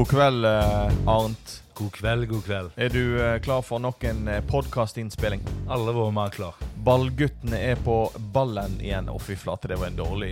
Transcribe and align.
God 0.00 0.08
kveld, 0.08 0.44
eh, 0.44 1.08
Arnt. 1.08 1.62
God 1.74 1.92
kveld, 1.92 2.28
god 2.28 2.44
kveld. 2.44 2.70
Er 2.76 2.88
du 2.88 3.20
eh, 3.20 3.40
klar 3.40 3.60
for 3.62 3.78
nok 3.78 4.04
en 4.08 4.28
eh, 4.28 4.38
podkastinnspilling? 4.48 5.42
Alle 5.68 5.92
våre 5.92 6.12
mer 6.16 6.30
klar. 6.32 6.54
Ballguttene 6.86 7.58
er 7.60 7.76
på 7.84 7.96
ballen 8.32 8.78
igjen. 8.80 9.10
Å, 9.12 9.18
fy 9.20 9.36
flate, 9.36 9.68
det 9.68 9.76
var 9.76 9.90
en 9.90 9.98
dårlig 9.98 10.30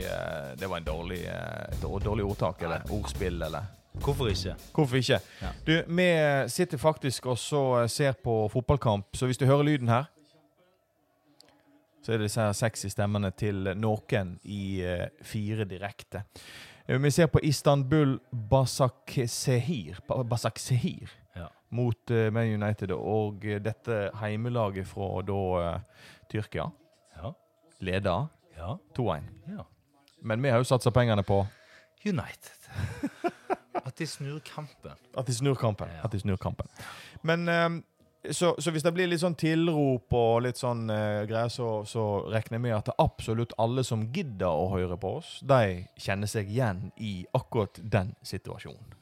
Det 0.56 0.70
var 0.70 0.80
en 0.80 0.86
dårlig, 0.86 1.18
dårlig 1.82 2.24
ordtak, 2.24 2.62
eller 2.64 2.94
ordspill, 2.96 3.42
eller 3.44 3.66
Hvorfor 4.00 4.30
ikke? 4.32 4.54
Hvorfor 4.72 5.02
ikke? 5.02 5.18
Ja. 5.42 5.50
Du, 5.66 5.74
vi 6.00 6.08
sitter 6.48 6.80
faktisk 6.80 7.28
og 7.28 7.36
ser 7.92 8.16
på 8.24 8.38
fotballkamp, 8.48 9.10
så 9.12 9.28
hvis 9.28 9.36
du 9.36 9.44
hører 9.44 9.68
lyden 9.68 9.92
her 9.92 10.08
så 12.00 12.14
er 12.14 12.22
det 12.22 12.30
disse 12.30 12.40
her 12.40 12.56
sexy 12.56 12.88
stemmene 12.88 13.34
til 13.36 13.74
noen 13.76 14.30
i 14.48 14.80
fire 15.28 15.68
direkte. 15.68 16.22
Eh, 16.88 16.98
Vi 16.98 17.10
ser 17.10 17.26
på 17.26 17.40
Istanbul 17.42 18.18
Basaksehir, 18.50 19.98
Ba- 20.08 20.22
Basaksehir 20.24 21.10
Ja. 21.36 21.48
mot 21.70 22.10
uh, 22.10 22.32
Man 22.32 22.62
United, 22.62 22.90
og 22.92 23.44
eh, 23.44 23.60
dette 23.60 24.10
heimelaget 24.20 24.86
fra 24.88 25.22
da 25.22 25.32
uh, 25.74 25.80
Tyrkia 26.30 26.70
Ja. 27.16 27.32
leder 27.80 28.26
Ja. 28.56 28.76
2-1. 28.98 29.22
ja. 29.48 29.62
Men 30.22 30.42
vi 30.42 30.48
har 30.48 30.56
jo 30.58 30.64
satsa 30.64 30.90
pengene 30.90 31.22
på 31.22 31.46
United. 32.06 32.56
At 33.86 33.98
de 33.98 34.06
snur 34.06 34.38
kampen. 34.40 34.90
At 35.16 35.26
de 35.26 35.34
snur 35.34 35.54
kampen. 35.54 35.88
At 36.04 36.12
de 36.12 36.18
snur 36.20 36.36
kampen. 36.36 36.66
Men 37.22 37.48
ehm, 37.48 37.84
så, 38.30 38.54
så 38.58 38.72
hvis 38.74 38.82
det 38.82 38.92
blir 38.96 39.08
litt 39.10 39.22
sånn 39.22 39.36
tilrop 39.38 40.12
og 40.16 40.42
litt 40.44 40.58
sånn 40.58 40.88
uh, 40.90 41.24
greier, 41.28 41.50
så, 41.52 41.84
så 41.86 42.04
regner 42.26 42.58
jeg 42.58 42.64
med 42.66 42.76
at 42.76 42.90
absolutt 42.98 43.54
alle 43.62 43.84
som 43.86 44.08
gidder 44.14 44.50
å 44.50 44.68
høre 44.74 44.98
på 45.00 45.18
oss, 45.20 45.38
de 45.46 45.84
kjenner 46.00 46.30
seg 46.30 46.50
igjen 46.50 46.88
i 46.98 47.22
akkurat 47.36 47.78
den 47.78 48.14
situasjonen. 48.26 48.96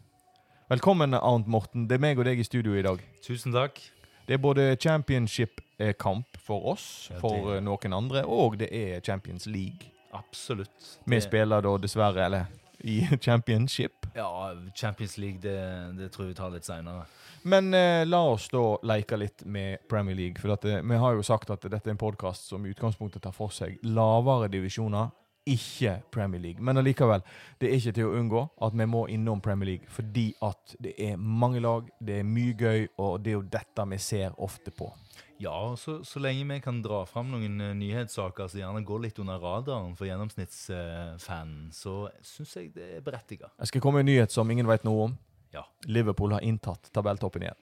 Velkommen, 0.69 1.15
Arnt 1.15 1.47
Morten. 1.47 1.87
Det 1.87 1.97
er 1.97 2.03
meg 2.03 2.19
og 2.19 2.27
deg 2.27 2.41
i 2.43 2.47
studio 2.47 2.75
i 2.75 2.83
dag. 2.85 3.03
Tusen 3.23 3.55
takk. 3.55 3.79
Det 4.27 4.35
er 4.35 4.43
både 4.43 4.73
championship-kamp 4.83 6.41
for 6.43 6.73
oss, 6.73 6.87
for 7.23 7.55
eh, 7.55 7.61
noen 7.63 7.95
andre, 7.95 8.25
og 8.27 8.59
det 8.59 8.73
er 8.75 9.05
Champions 9.07 9.47
League. 9.47 9.93
Absolutt. 10.17 10.97
Vi 11.07 11.21
spiller 11.23 11.63
da 11.63 11.77
dessverre, 11.79 12.25
eller 12.27 12.51
i 12.87 13.09
championship. 13.21 14.07
Ja, 14.15 14.55
Champions 14.75 15.19
League, 15.19 15.39
det, 15.43 15.59
det 15.99 16.13
tror 16.13 16.27
jeg 16.27 16.35
vi 16.35 16.39
tar 16.39 16.53
litt 16.55 16.69
seinere. 16.69 17.07
Men 17.43 17.75
eh, 17.75 18.07
la 18.07 18.21
oss 18.31 18.49
da 18.51 18.63
leke 18.87 19.19
litt 19.19 19.45
med 19.45 19.89
Premier 19.91 20.17
League. 20.17 20.41
For 20.43 20.55
at, 20.55 20.65
eh, 20.65 20.83
vi 20.83 20.99
har 21.03 21.15
jo 21.19 21.23
sagt 21.27 21.51
at 21.51 21.67
dette 21.67 21.91
er 21.91 21.97
en 21.97 22.01
podkast 22.01 22.51
som 22.51 22.65
i 22.67 22.73
utgangspunktet 22.75 23.23
tar 23.27 23.35
for 23.35 23.55
seg 23.55 23.79
lavere 23.87 24.49
divisjoner, 24.53 25.11
ikke 25.47 26.01
Premier 26.11 26.43
League. 26.43 26.63
Men 26.63 26.79
allikevel, 26.79 27.23
det 27.59 27.69
er 27.71 27.79
ikke 27.79 27.95
til 27.99 28.09
å 28.09 28.17
unngå 28.19 28.43
at 28.67 28.75
vi 28.75 28.87
må 28.91 29.05
innom 29.15 29.43
Premier 29.43 29.73
League. 29.73 29.91
Fordi 29.91 30.29
at 30.43 30.75
det 30.83 30.97
er 30.99 31.19
mange 31.19 31.63
lag, 31.63 31.87
det 32.03 32.21
er 32.21 32.27
mye 32.27 32.55
gøy, 32.59 32.89
og 32.99 33.21
det 33.23 33.35
er 33.35 33.39
jo 33.39 33.47
dette 33.59 33.91
vi 33.91 34.01
ser 34.03 34.35
ofte 34.43 34.75
på. 34.75 34.91
Ja, 35.39 35.77
så, 35.77 35.99
så 36.05 36.21
lenge 36.23 36.47
vi 36.49 36.61
kan 36.65 36.79
dra 36.85 37.03
fram 37.09 37.29
noen 37.35 37.61
eh, 37.61 37.75
nyhetssaker 37.77 38.49
som 38.49 38.61
gjerne 38.61 38.81
går 38.89 39.03
litt 39.05 39.19
under 39.21 39.41
radaren 39.43 39.93
for 39.99 40.09
gjennomsnittsfanen, 40.09 41.69
så 41.77 42.07
syns 42.25 42.57
jeg 42.57 42.73
det 42.77 42.89
er 42.97 43.05
berettiga. 43.05 43.51
Jeg 43.61 43.73
skal 43.73 43.85
komme 43.85 44.01
med 44.01 44.07
en 44.07 44.13
nyhet 44.15 44.33
som 44.33 44.51
ingen 44.51 44.69
vet 44.71 44.87
noe 44.89 45.11
om. 45.11 45.17
Ja. 45.53 45.67
Liverpool 45.85 46.33
har 46.37 46.45
inntatt 46.45 46.89
tabelltoppen 46.97 47.45
igjen. 47.45 47.61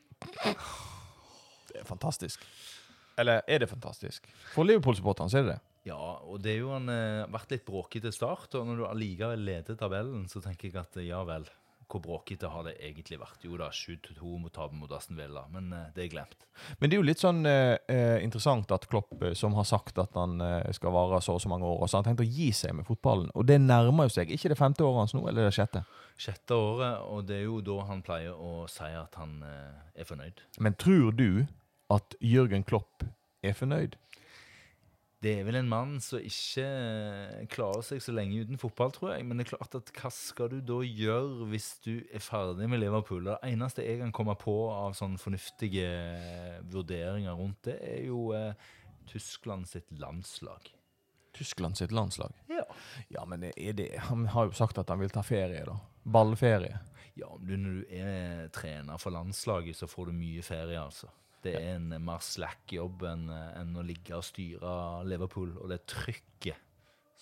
Det 1.72 1.82
er 1.82 1.88
fantastisk. 1.88 2.46
Eller 3.18 3.42
er 3.46 3.62
det 3.62 3.70
fantastisk? 3.70 4.26
For 4.54 4.66
Liverpool-supporterne 4.66 5.30
så 5.30 5.40
er 5.40 5.46
det 5.46 5.56
det. 5.56 5.60
Ja, 5.90 5.98
og 6.24 6.40
det 6.40 6.54
er 6.54 6.62
jo 6.62 6.72
en, 6.78 6.88
eh, 6.88 7.26
vært 7.28 7.50
litt 7.52 7.66
bråkete 7.66 8.14
start, 8.14 8.54
og 8.56 8.70
når 8.70 8.78
du 8.78 8.86
allikevel 8.88 9.42
leder 9.44 9.76
tabellen, 9.76 10.24
så 10.30 10.40
tenker 10.40 10.70
jeg 10.70 10.78
at 10.80 10.96
eh, 10.96 11.10
ja 11.10 11.20
vel, 11.28 11.44
hvor 11.94 12.02
bråkete 12.02 12.50
har 12.50 12.66
det 12.66 12.74
egentlig 12.82 13.20
vært? 13.20 13.44
Jo 13.46 13.56
da, 13.60 13.68
7-2 13.70 14.34
mot 14.42 14.52
tapen 14.54 14.80
mot 14.82 14.90
Aston 14.92 15.18
Villa, 15.18 15.44
men 15.54 15.70
eh, 15.72 15.86
det 15.94 16.04
er 16.04 16.10
glemt. 16.16 16.46
Men 16.80 16.90
det 16.90 16.96
er 16.96 17.00
jo 17.02 17.06
litt 17.06 17.22
sånn 17.22 17.44
eh, 17.46 17.76
eh, 17.90 18.18
interessant 18.24 18.70
at 18.74 18.88
Klopp, 18.90 19.14
eh, 19.22 19.34
som 19.38 19.54
har 19.58 19.66
sagt 19.68 19.98
at 20.02 20.18
han 20.18 20.42
skal 20.74 20.94
vare 20.94 21.20
så 21.22 21.36
og 21.38 21.42
så 21.42 21.50
mange 21.52 21.68
år, 21.68 21.80
og 21.82 21.88
så 21.90 21.98
har 21.98 22.04
han 22.04 22.12
tenkt 22.12 22.24
å 22.26 22.30
gi 22.36 22.50
seg 22.54 22.74
med 22.78 22.86
fotballen. 22.88 23.30
Og 23.38 23.46
det 23.46 23.60
nærmer 23.62 24.08
jo 24.08 24.14
seg. 24.16 24.32
Ikke 24.34 24.50
det 24.52 24.58
femte 24.58 24.84
året 24.86 25.04
hans 25.04 25.14
nå, 25.16 25.24
eller 25.30 25.48
det 25.48 25.54
sjette. 25.56 25.84
Sjette 26.20 26.54
året, 26.58 27.02
og 27.10 27.24
det 27.28 27.40
er 27.40 27.46
jo 27.48 27.60
da 27.64 27.80
han 27.88 28.02
pleier 28.06 28.34
å 28.38 28.64
si 28.70 28.90
at 28.90 29.18
han 29.20 29.38
eh, 29.46 30.00
er 30.02 30.08
fornøyd. 30.08 30.42
Men 30.62 30.76
tror 30.78 31.14
du 31.18 31.28
at 31.94 32.16
Jørgen 32.24 32.66
Klopp 32.66 33.06
er 33.44 33.54
fornøyd? 33.54 33.98
Det 35.24 35.32
er 35.38 35.46
vel 35.46 35.56
en 35.56 35.68
mann 35.70 35.92
som 36.04 36.20
ikke 36.20 36.64
eh, 36.64 37.44
klarer 37.48 37.84
seg 37.86 38.02
så 38.04 38.12
lenge 38.12 38.42
uten 38.44 38.60
fotball, 38.60 38.92
tror 38.92 39.14
jeg. 39.14 39.24
Men 39.24 39.38
det 39.40 39.46
er 39.46 39.54
klart 39.54 39.76
at 39.78 39.92
hva 39.96 40.10
skal 40.12 40.50
du 40.52 40.58
da 40.60 40.82
gjøre 40.84 41.48
hvis 41.48 41.68
du 41.86 41.92
er 42.12 42.20
ferdig 42.20 42.68
med 42.68 42.82
Liverpool? 42.82 43.30
Det 43.30 43.38
eneste 43.48 43.86
jeg 43.86 44.02
kan 44.02 44.12
komme 44.12 44.36
på 44.40 44.56
av 44.68 44.96
sånne 44.98 45.20
fornuftige 45.22 45.86
eh, 45.88 46.58
vurderinger 46.68 47.38
rundt 47.40 47.70
det, 47.70 47.78
er 47.88 48.02
jo 48.10 48.26
eh, 48.36 48.52
Tyskland 49.08 49.68
sitt 49.70 49.88
landslag. 49.96 50.68
Tyskland 51.34 51.80
sitt 51.80 51.94
landslag. 51.94 52.36
Ja. 52.52 52.66
Ja, 53.08 53.24
men 53.24 53.46
det 53.46 53.54
er 53.56 53.72
det 53.74 53.88
Han 54.10 54.28
har 54.30 54.50
jo 54.50 54.54
sagt 54.54 54.78
at 54.78 54.92
han 54.92 55.00
vil 55.00 55.14
ta 55.14 55.24
ferie, 55.24 55.64
da. 55.66 55.78
Ballferie. 56.04 56.82
Ja, 57.16 57.32
men 57.38 57.48
du, 57.48 57.56
når 57.56 57.80
du 57.80 57.96
er 57.96 58.48
trener 58.54 59.00
for 59.00 59.14
landslaget, 59.14 59.78
så 59.78 59.88
får 59.88 60.10
du 60.10 60.18
mye 60.20 60.44
ferie, 60.44 60.76
altså. 60.78 61.08
Det 61.44 61.54
er 61.58 61.74
en 61.76 61.90
mer 62.00 62.22
slack 62.24 62.72
jobb 62.72 63.04
enn 63.08 63.28
en 63.30 63.74
å 63.76 63.84
ligge 63.84 64.16
og 64.16 64.24
styre 64.24 65.04
Liverpool, 65.08 65.52
og 65.60 65.68
det 65.72 65.84
trykket 65.90 66.60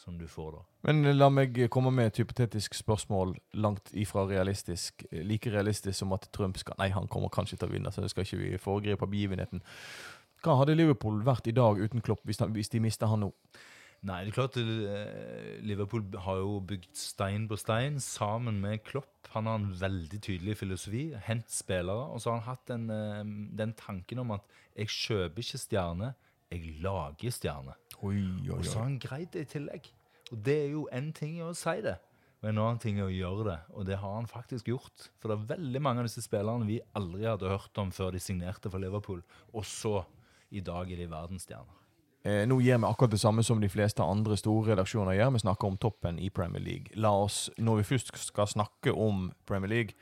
som 0.03 0.19
du 0.19 0.27
får 0.27 0.57
da. 0.57 0.63
Men 0.89 1.07
la 1.15 1.29
meg 1.31 1.59
komme 1.71 1.93
med 1.95 2.11
et 2.11 2.23
hypotetisk 2.23 2.75
spørsmål 2.75 3.37
langt 3.63 3.93
ifra 3.95 4.25
realistisk. 4.27 5.05
Like 5.13 5.53
realistisk 5.55 5.95
som 6.01 6.15
at 6.17 6.27
Trump 6.35 6.59
skal 6.59 6.79
Nei, 6.81 6.91
han 6.95 7.07
kommer 7.11 7.31
kanskje 7.31 7.61
til 7.61 7.71
å 7.71 7.75
vinne, 7.75 7.93
så 7.95 8.03
det 8.03 8.11
skal 8.11 8.27
ikke 8.27 8.41
vi 8.41 8.59
foregripe 8.63 9.07
begivenheten. 9.07 9.63
Hva 10.43 10.57
hadde 10.59 10.75
Liverpool 10.75 11.23
vært 11.27 11.47
i 11.47 11.55
dag 11.55 11.79
uten 11.79 12.03
Klopp, 12.03 12.25
hvis, 12.27 12.41
han, 12.43 12.51
hvis 12.57 12.73
de 12.73 12.83
mister 12.83 13.11
han 13.13 13.23
nå? 13.23 13.31
Nei, 14.03 14.25
det 14.27 14.33
er 14.33 14.35
klart 14.35 14.57
eh, 14.59 15.59
Liverpool 15.63 16.03
har 16.25 16.41
jo 16.41 16.57
bygd 16.67 16.97
stein 16.99 17.45
på 17.47 17.55
stein 17.61 18.01
sammen 18.03 18.59
med 18.59 18.83
Klopp. 18.83 19.29
Han 19.31 19.47
har 19.47 19.61
en 19.61 19.69
veldig 19.79 20.19
tydelig 20.19 20.57
filosofi. 20.59 21.05
Hent 21.23 21.53
spillere. 21.55 22.09
Og 22.11 22.19
så 22.21 22.33
har 22.33 22.41
han 22.41 22.49
hatt 22.49 22.65
den, 22.67 22.89
eh, 22.91 23.23
den 23.61 23.75
tanken 23.79 24.25
om 24.25 24.35
at 24.35 24.49
jeg 24.75 24.91
kjøper 24.91 25.45
ikke 25.45 25.61
stjerne, 25.63 26.15
jeg 26.51 26.81
lager 26.83 27.31
stjerne. 27.31 27.77
Oi, 28.03 28.17
oi, 28.19 28.57
Og 28.57 28.65
så 28.67 28.81
har 28.81 28.89
han 28.89 28.99
greid 28.99 29.31
det 29.37 29.47
i 29.47 29.51
tillegg. 29.55 29.87
Og 30.33 30.41
det 30.49 30.57
er 30.65 30.73
jo 30.73 30.89
en 30.91 31.13
ting 31.15 31.39
å 31.45 31.53
si 31.55 31.77
det, 31.85 31.95
og 32.43 32.49
en 32.49 32.59
annen 32.59 32.81
ting 32.83 32.99
er 32.99 33.07
å 33.07 33.15
gjøre 33.15 33.45
det. 33.47 33.59
Og 33.77 33.87
det 33.87 34.01
har 34.03 34.17
han 34.17 34.27
faktisk 34.27 34.73
gjort. 34.73 35.07
For 35.21 35.31
det 35.31 35.37
er 35.39 35.53
veldig 35.55 35.83
mange 35.85 36.03
av 36.03 36.09
disse 36.09 36.25
spillerne 36.25 36.67
vi 36.67 36.81
aldri 36.99 37.29
hadde 37.29 37.53
hørt 37.53 37.79
om 37.79 37.95
før 37.95 38.17
de 38.17 38.23
signerte 38.25 38.73
for 38.73 38.83
Liverpool. 38.83 39.23
Og 39.55 39.69
så, 39.69 40.01
i 40.51 40.65
dag 40.65 40.91
er 40.91 41.05
de 41.05 41.09
verdensstjerner. 41.13 41.82
Eh, 42.25 42.45
nå 42.47 42.61
gjør 42.63 42.79
vi 42.79 42.87
akkurat 42.87 43.11
det 43.11 43.21
samme 43.21 43.43
som 43.43 43.61
de 43.61 43.71
fleste 43.71 44.03
andre 44.05 44.37
store 44.39 44.73
redaksjoner 44.73 45.17
gjør. 45.19 45.33
Vi 45.35 45.43
snakker 45.43 45.69
om 45.73 45.79
toppen 45.83 46.21
i 46.23 46.31
Premier 46.31 46.63
League. 46.63 46.95
La 46.95 47.11
oss, 47.25 47.49
når 47.59 47.81
vi 47.81 47.89
først 47.95 48.13
skal 48.19 48.47
snakke 48.47 48.95
om 48.95 49.33
Premier 49.47 49.73
League, 49.73 49.97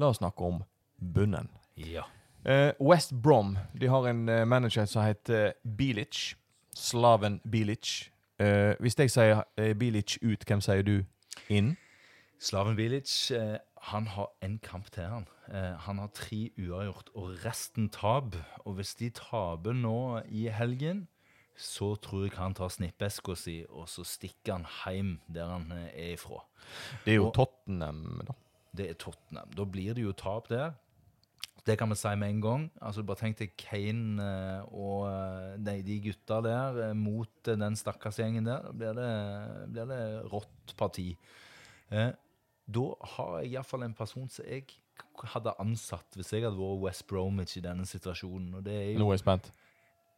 la 0.00 0.08
oss 0.08 0.22
snakke 0.22 0.44
om 0.44 0.62
bunnen. 0.96 1.50
Ja. 1.76 2.06
Eh, 2.46 2.72
West 2.80 3.12
Brom 3.22 3.56
de 3.80 3.88
har 3.92 4.08
en 4.08 4.28
eh, 4.28 4.44
manager 4.46 4.84
som 4.88 5.04
heter 5.04 5.52
Bilic. 5.64 6.34
Slaven 6.76 7.40
Bilic. 7.44 8.10
Eh, 8.40 8.72
hvis 8.80 8.96
jeg 8.98 9.10
sier 9.10 9.42
eh, 9.58 9.74
Bilic 9.76 10.16
ut, 10.22 10.44
hvem 10.48 10.60
sier 10.64 10.84
du 10.86 11.02
inn? 11.48 11.74
Slaven 12.40 12.76
Bilic 12.76 13.30
eh, 13.32 13.58
han 13.90 14.06
har 14.06 14.30
en 14.42 14.58
kamp 14.58 14.88
til, 14.90 15.04
han. 15.04 15.28
Eh, 15.52 15.76
han 15.84 15.98
har 15.98 16.08
tre 16.14 16.50
uavgjort, 16.58 17.10
og 17.14 17.44
resten 17.44 17.88
tap. 17.92 18.36
Og 18.64 18.74
hvis 18.78 18.94
de 18.98 19.10
taper 19.14 19.76
nå 19.76 20.22
i 20.28 20.48
helgen, 20.48 21.06
så 21.56 21.94
tror 22.02 22.26
jeg 22.26 22.36
han 22.38 22.54
tar 22.54 22.68
snippeska 22.72 23.34
si, 23.38 23.58
og 23.70 23.88
så 23.88 24.04
stikker 24.04 24.52
han 24.58 24.66
hjem 24.84 25.14
der 25.32 25.48
han 25.54 25.70
eh, 25.72 25.86
er 25.94 26.14
ifra. 26.16 26.42
Det 27.04 27.14
er 27.14 27.20
jo 27.20 27.28
Og- 27.30 27.34
Tottenham, 27.38 28.20
da. 28.26 28.34
Det 28.76 28.90
er 28.90 28.94
Tottenham. 29.00 29.50
Da 29.56 29.64
blir 29.64 29.94
det 29.96 30.02
jo 30.04 30.12
tap 30.12 30.48
der. 30.52 30.74
Det 31.66 31.78
kan 31.80 31.88
vi 31.90 31.96
si 31.98 32.12
med 32.14 32.28
en 32.30 32.40
gang. 32.40 32.70
Altså 32.80 33.02
Bare 33.02 33.16
tenk 33.18 33.38
deg 33.40 33.56
Kane 33.58 34.22
eh, 34.22 34.66
og 34.70 35.08
eh, 35.08 35.56
de, 35.66 35.82
de 35.82 35.96
gutta 36.04 36.40
der 36.44 36.92
mot 36.94 37.30
den 37.48 37.64
den 37.64 37.74
stakkarsgjengen 37.76 38.44
der. 38.46 38.62
Da 38.68 38.72
blir 38.72 38.92
det, 38.94 39.72
blir 39.72 39.88
det 39.90 40.02
rått 40.30 40.76
parti. 40.78 41.16
Eh, 41.90 42.12
da 42.68 42.84
har 43.16 43.40
jeg 43.40 43.52
iallfall 43.56 43.82
en 43.86 43.94
person 43.94 44.28
som 44.28 44.44
jeg 44.46 44.66
hadde 45.32 45.52
ansatt 45.62 46.16
hvis 46.16 46.32
jeg 46.34 46.42
hadde 46.44 46.58
vært 46.58 46.80
West 46.84 47.06
Bromwich 47.08 47.56
i 47.56 47.64
denne 47.64 47.86
situasjonen. 47.86 48.54
Og 48.60 48.64
det 48.66 48.74
er 48.76 48.92
jo 48.92 48.98
Nå 49.00 49.08
er 49.10 49.16
jeg 49.16 49.24
spent. 49.24 49.50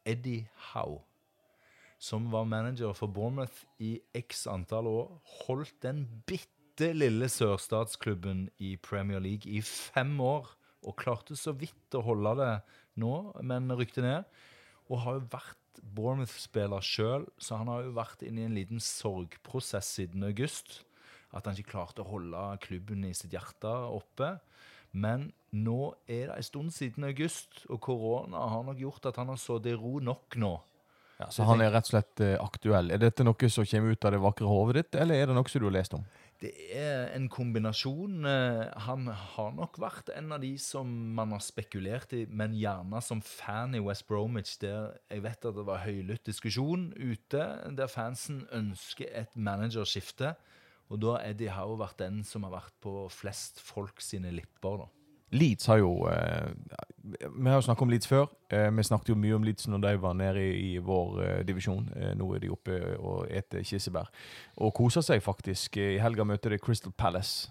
Eddie 0.09 0.49
Howe, 0.75 1.01
som 1.99 2.31
var 2.31 2.47
manager 2.47 2.95
for 2.95 3.11
Bournemouth 3.11 3.65
i 3.83 3.99
x 4.17 4.47
antall 4.51 4.87
år, 4.87 5.11
holdt 5.45 5.75
den 5.83 6.05
bitte 6.31 6.93
lille 6.95 7.27
sørstatsklubben 7.31 8.47
i 8.63 8.77
Premier 8.77 9.23
League 9.23 9.51
i 9.51 9.61
fem 9.67 10.15
år, 10.23 10.47
og 10.87 10.95
klarte 11.01 11.35
så 11.37 11.53
vidt 11.59 11.97
å 11.99 12.05
holde 12.07 12.37
det 12.39 12.53
nå, 13.03 13.15
men 13.43 13.73
rykte 13.75 14.05
ned. 14.05 14.29
Og 14.89 15.03
har 15.03 15.19
jo 15.19 15.31
vært 15.33 15.81
Bournemouth-spiller 15.83 16.85
sjøl, 16.85 17.27
så 17.39 17.59
han 17.61 17.71
har 17.71 17.83
jo 17.85 17.97
vært 17.99 18.23
inne 18.27 18.45
i 18.45 18.49
en 18.49 18.57
liten 18.57 18.83
sorgprosess 18.83 19.91
siden 19.99 20.27
august. 20.27 20.85
At 21.35 21.47
han 21.47 21.59
ikke 21.59 21.75
klarte 21.75 22.05
å 22.05 22.09
holde 22.09 22.45
klubben 22.65 23.05
i 23.05 23.15
sitt 23.17 23.35
hjerte 23.35 23.75
oppe. 23.91 24.37
Men 24.97 25.29
nå 25.53 25.93
er 26.09 26.31
det 26.31 26.39
en 26.39 26.47
stund 26.47 26.73
siden 26.75 27.07
august, 27.11 27.65
og 27.69 27.83
korona 27.85 28.47
har 28.55 28.65
nok 28.67 28.81
gjort 28.81 29.11
at 29.11 29.21
han 29.21 29.35
har 29.35 29.41
sittet 29.41 29.75
i 29.75 29.79
ro 29.79 29.99
nok 30.03 30.39
nå. 30.41 30.55
Ja, 31.19 31.27
så 31.35 31.43
han 31.49 31.59
er 31.59 31.73
rett 31.75 31.89
og 31.89 31.97
slett 31.97 32.21
eh, 32.23 32.37
aktuell. 32.39 32.93
Er 32.95 33.01
dette 33.03 33.25
noe 33.27 33.49
som 33.51 33.67
kommer 33.67 33.91
ut 33.91 34.07
av 34.07 34.15
det 34.15 34.21
vakre 34.23 34.47
hodet 34.47 34.77
ditt, 34.79 34.99
eller 35.03 35.19
er 35.19 35.27
det 35.27 35.35
noe 35.35 35.51
som 35.51 35.63
du 35.63 35.67
har 35.67 35.75
lest 35.75 35.97
om? 35.97 36.05
Det 36.39 36.53
er 36.71 37.09
en 37.17 37.27
kombinasjon. 37.27 38.21
Eh, 38.23 38.61
Han 38.87 39.09
har 39.11 39.49
nok 39.57 39.81
vært 39.83 40.13
en 40.15 40.31
av 40.37 40.45
de 40.45 40.53
som 40.63 40.87
man 41.17 41.35
har 41.35 41.43
spekulert 41.43 42.15
i, 42.15 42.23
men 42.31 42.55
gjerne 42.55 43.03
som 43.03 43.19
fan 43.25 43.75
i 43.75 43.83
West 43.83 44.07
Bromwich, 44.07 44.55
der 44.63 44.95
jeg 45.11 45.25
vet 45.27 45.49
at 45.51 45.59
det 45.59 45.67
var 45.67 45.83
høylytt 45.83 46.23
diskusjon 46.31 46.93
ute, 46.95 47.43
der 47.75 47.91
fansen 47.91 48.45
ønsker 48.55 49.11
et 49.11 49.35
managerskifte. 49.35 50.37
Og 50.89 51.03
da 51.03 51.17
har 51.17 51.27
Eddie 51.33 51.51
Howe 51.53 51.81
vært 51.83 51.99
den 51.99 52.23
som 52.25 52.47
har 52.47 52.55
vært 52.55 52.79
på 52.81 52.95
flest 53.11 53.59
folk 53.61 53.99
sine 54.01 54.31
lipper, 54.33 54.85
da. 54.85 54.89
Leeds 55.31 55.67
har 55.69 55.79
jo 55.83 56.07
eh, 56.09 56.49
Vi 57.03 57.49
har 57.49 57.59
jo 57.59 57.67
snakket 57.67 57.83
om 57.83 57.91
Leeds 57.93 58.09
før. 58.09 58.27
Eh, 58.53 58.71
vi 58.73 58.87
snakket 58.87 59.13
jo 59.13 59.19
mye 59.19 59.37
om 59.37 59.45
Leeds 59.45 59.69
når 59.69 59.85
de 59.85 59.93
var 60.01 60.17
nede 60.17 60.41
i, 60.45 60.75
i 60.75 60.79
vår 60.79 61.21
eh, 61.25 61.45
divisjon. 61.49 61.89
Eh, 61.97 62.15
nå 62.17 62.31
er 62.35 62.45
de 62.45 62.51
oppe 62.53 62.79
og 62.97 63.29
eter 63.31 63.65
kirsebær. 63.67 64.09
Og 64.65 64.75
koser 64.77 65.05
seg 65.05 65.23
faktisk. 65.25 65.77
I 65.77 65.99
helga 66.03 66.25
møter 66.29 66.55
de 66.55 66.61
Crystal 66.63 66.93
Palace. 66.93 67.51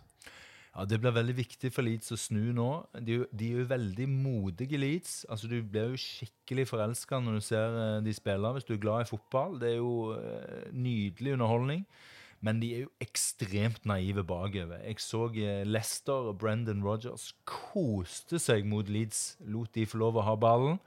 Ja, 0.78 0.86
Det 0.86 1.00
blir 1.02 1.12
veldig 1.16 1.34
viktig 1.38 1.72
for 1.74 1.82
Leeds 1.82 2.14
å 2.14 2.20
snu 2.22 2.52
nå. 2.54 2.68
De, 3.02 3.24
de 3.34 3.48
er 3.50 3.64
jo 3.64 3.70
veldig 3.70 4.06
modige 4.12 4.78
Leeds. 4.78 5.24
Altså, 5.30 5.50
Du 5.50 5.58
blir 5.64 5.94
jo 5.94 6.02
skikkelig 6.02 6.68
forelska 6.70 7.18
når 7.20 7.40
du 7.40 7.46
ser 7.48 7.80
eh, 7.82 8.04
de 8.06 8.14
spiller, 8.14 8.54
hvis 8.54 8.68
du 8.68 8.76
er 8.76 8.84
glad 8.84 9.06
i 9.06 9.10
fotball. 9.10 9.58
Det 9.62 9.72
er 9.72 9.80
jo 9.80 10.14
eh, 10.14 10.70
nydelig 10.74 11.34
underholdning. 11.34 11.82
Men 12.46 12.62
de 12.62 12.70
er 12.76 12.84
jo 12.86 12.94
ekstremt 13.02 13.88
naive 13.90 14.24
bakover. 14.28 14.80
Jeg 14.86 15.02
så 15.02 15.26
Lester 15.28 15.66
Leicester 15.72 16.30
og 16.32 16.38
Brendan 16.42 16.84
Rodgers 16.86 17.32
koste 17.50 18.40
seg 18.40 18.66
mot 18.70 18.90
Leeds. 18.90 19.38
Lot 19.46 19.74
de 19.74 19.88
få 19.90 20.02
lov 20.04 20.20
å 20.20 20.26
ha 20.28 20.36
ballen. 20.38 20.78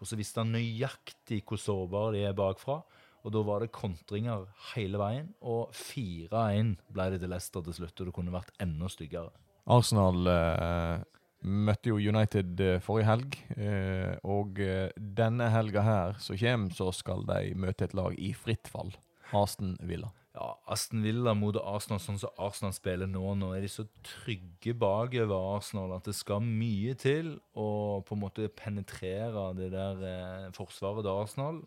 Og 0.00 0.10
så 0.10 0.18
visste 0.18 0.42
han 0.42 0.52
nøyaktig 0.52 1.42
hvor 1.46 1.60
sårbare 1.60 2.16
de 2.16 2.26
er 2.26 2.36
bakfra. 2.36 2.82
Og 3.26 3.32
da 3.34 3.42
var 3.42 3.62
det 3.62 3.74
kontringer 3.74 4.46
hele 4.74 5.00
veien. 5.00 5.32
Og 5.42 5.72
4-1 5.74 6.76
ble 6.94 7.10
det 7.12 7.22
til 7.22 7.32
Leicester 7.32 7.64
til 7.66 7.78
slutt, 7.80 8.00
og 8.00 8.10
det 8.10 8.14
kunne 8.14 8.34
vært 8.34 8.54
enda 8.62 8.90
styggere. 8.90 9.32
Arsenal 9.66 10.28
eh, 10.30 11.06
møtte 11.46 11.90
jo 11.90 11.98
United 11.98 12.60
eh, 12.62 12.78
forrige 12.82 13.08
helg. 13.08 13.38
Eh, 13.56 14.14
og 14.26 14.60
eh, 14.62 14.92
denne 14.96 15.50
helga 15.54 15.82
her 15.86 16.20
som 16.22 16.38
kommer, 16.38 16.74
så 16.76 16.92
skal 16.94 17.26
de 17.26 17.56
møte 17.58 17.88
et 17.88 17.96
lag 17.98 18.14
i 18.18 18.32
fritt 18.36 18.70
fall. 18.70 18.94
Aston 19.34 19.74
Villa. 19.82 20.12
Ja, 20.36 20.50
Aston 20.68 21.00
Villa 21.00 21.32
mot 21.32 21.56
Arsenal, 21.56 22.00
sånn 22.02 22.18
som 22.20 22.40
Arsenal 22.44 22.74
spiller 22.76 23.08
nå. 23.08 23.22
Nå 23.40 23.54
er 23.56 23.62
de 23.64 23.70
så 23.72 23.86
trygge 24.04 24.74
bakover 24.76 25.32
Arsenal 25.56 25.94
at 25.96 26.04
det 26.04 26.12
skal 26.18 26.44
mye 26.44 26.92
til 27.00 27.38
å 27.56 27.68
på 28.04 28.16
en 28.16 28.20
måte 28.20 28.50
penetrere 28.52 29.46
det 29.56 29.70
der 29.72 30.02
eh, 30.04 30.50
forsvaret 30.56 31.06
til 31.06 31.22
Arsenal. 31.22 31.62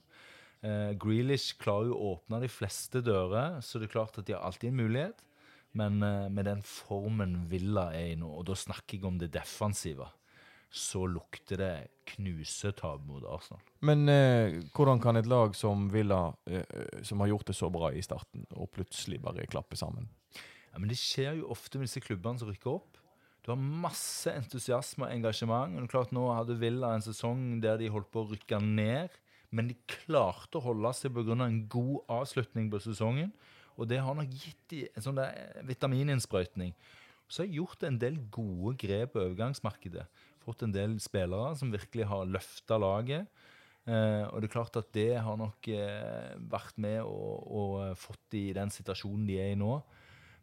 Eh, 0.61 0.91
Grealish 1.01 1.55
klarer 1.57 1.89
jo 1.89 1.97
å 1.97 2.11
åpne 2.13 2.43
de 2.43 2.51
fleste 2.51 3.01
dører, 3.01 3.57
så 3.65 3.81
det 3.81 3.89
er 3.89 3.95
klart 3.95 4.21
at 4.21 4.29
de 4.29 4.37
har 4.37 4.45
alltid 4.45 4.69
en 4.69 4.79
mulighet. 4.83 5.25
Men 5.79 6.03
eh, 6.05 6.29
med 6.29 6.45
den 6.51 6.61
formen 6.65 7.39
Villa 7.49 7.89
er 7.97 8.13
i 8.13 8.19
nå, 8.21 8.29
og 8.29 8.45
da 8.51 8.57
snakker 8.57 8.99
jeg 8.99 9.09
om 9.09 9.17
det 9.17 9.31
defensive, 9.33 10.11
så 10.69 11.01
lukter 11.09 11.57
det 11.57 11.73
knusetap 12.13 13.01
mot 13.07 13.23
Arsenal. 13.25 13.61
Men 13.85 14.05
eh, 14.11 14.59
hvordan 14.75 15.01
kan 15.01 15.17
et 15.17 15.29
lag 15.29 15.55
som 15.57 15.87
Villa, 15.93 16.27
eh, 16.45 16.61
eh, 16.61 17.01
som 17.05 17.21
har 17.23 17.31
gjort 17.31 17.49
det 17.49 17.57
så 17.57 17.71
bra 17.73 17.89
i 17.93 18.03
starten, 18.05 18.45
og 18.53 18.69
plutselig 18.75 19.21
bare 19.23 19.47
klappe 19.49 19.79
sammen? 19.79 20.09
Ja, 20.69 20.77
men 20.77 20.91
det 20.91 20.99
skjer 21.01 21.39
jo 21.39 21.49
ofte 21.53 21.81
med 21.81 21.89
disse 21.89 22.03
klubbene 22.05 22.41
som 22.41 22.51
rykker 22.51 22.75
opp. 22.75 22.99
Du 23.41 23.53
har 23.53 23.57
masse 23.57 24.29
entusiasme 24.29 25.07
og 25.07 25.13
engasjement. 25.15 25.73
Men 25.73 25.89
klart 25.89 26.13
Nå 26.13 26.27
hadde 26.35 26.59
Villa 26.59 26.93
en 26.93 27.05
sesong 27.05 27.57
der 27.63 27.79
de 27.81 27.89
holdt 27.89 28.11
på 28.13 28.21
å 28.21 28.29
rykke 28.29 28.59
ned, 28.61 29.15
men 29.49 29.71
de 29.71 29.77
klarte 29.89 30.59
å 30.59 30.65
holde 30.67 30.91
seg 30.93 31.15
pga. 31.15 31.33
en 31.47 31.63
god 31.67 32.03
avslutning 32.19 32.69
på 32.69 32.81
sesongen. 32.83 33.31
Og 33.79 33.87
det 33.87 34.01
har 34.03 34.13
nok 34.13 34.29
gitt 34.29 34.61
de 34.69 34.87
en 34.93 35.01
sånn 35.01 35.17
der 35.17 35.63
vitamininnsprøytning. 35.65 36.75
Så 37.29 37.41
har 37.41 37.47
jeg 37.47 37.61
gjort 37.61 37.83
en 37.85 37.97
del 37.97 38.17
gode 38.29 38.75
grep 38.77 39.13
på 39.13 39.23
overgangsmarkedet. 39.23 40.05
Fått 40.43 40.63
en 40.65 40.73
del 40.75 40.97
spillere 41.03 41.55
som 41.59 41.71
virkelig 41.73 42.07
har 42.09 42.29
løfta 42.29 42.79
laget. 42.81 43.29
Eh, 43.89 44.25
og 44.27 44.41
det 44.41 44.49
er 44.49 44.53
klart 44.53 44.77
at 44.79 44.91
det 44.95 45.11
har 45.23 45.39
nok 45.39 45.69
eh, 45.73 46.35
vært 46.51 46.77
med 46.81 46.99
og, 47.03 47.47
og 47.47 47.97
fått 47.97 48.37
i 48.37 48.49
den 48.55 48.71
situasjonen 48.73 49.25
de 49.29 49.39
er 49.41 49.53
i 49.53 49.59
nå. 49.59 49.79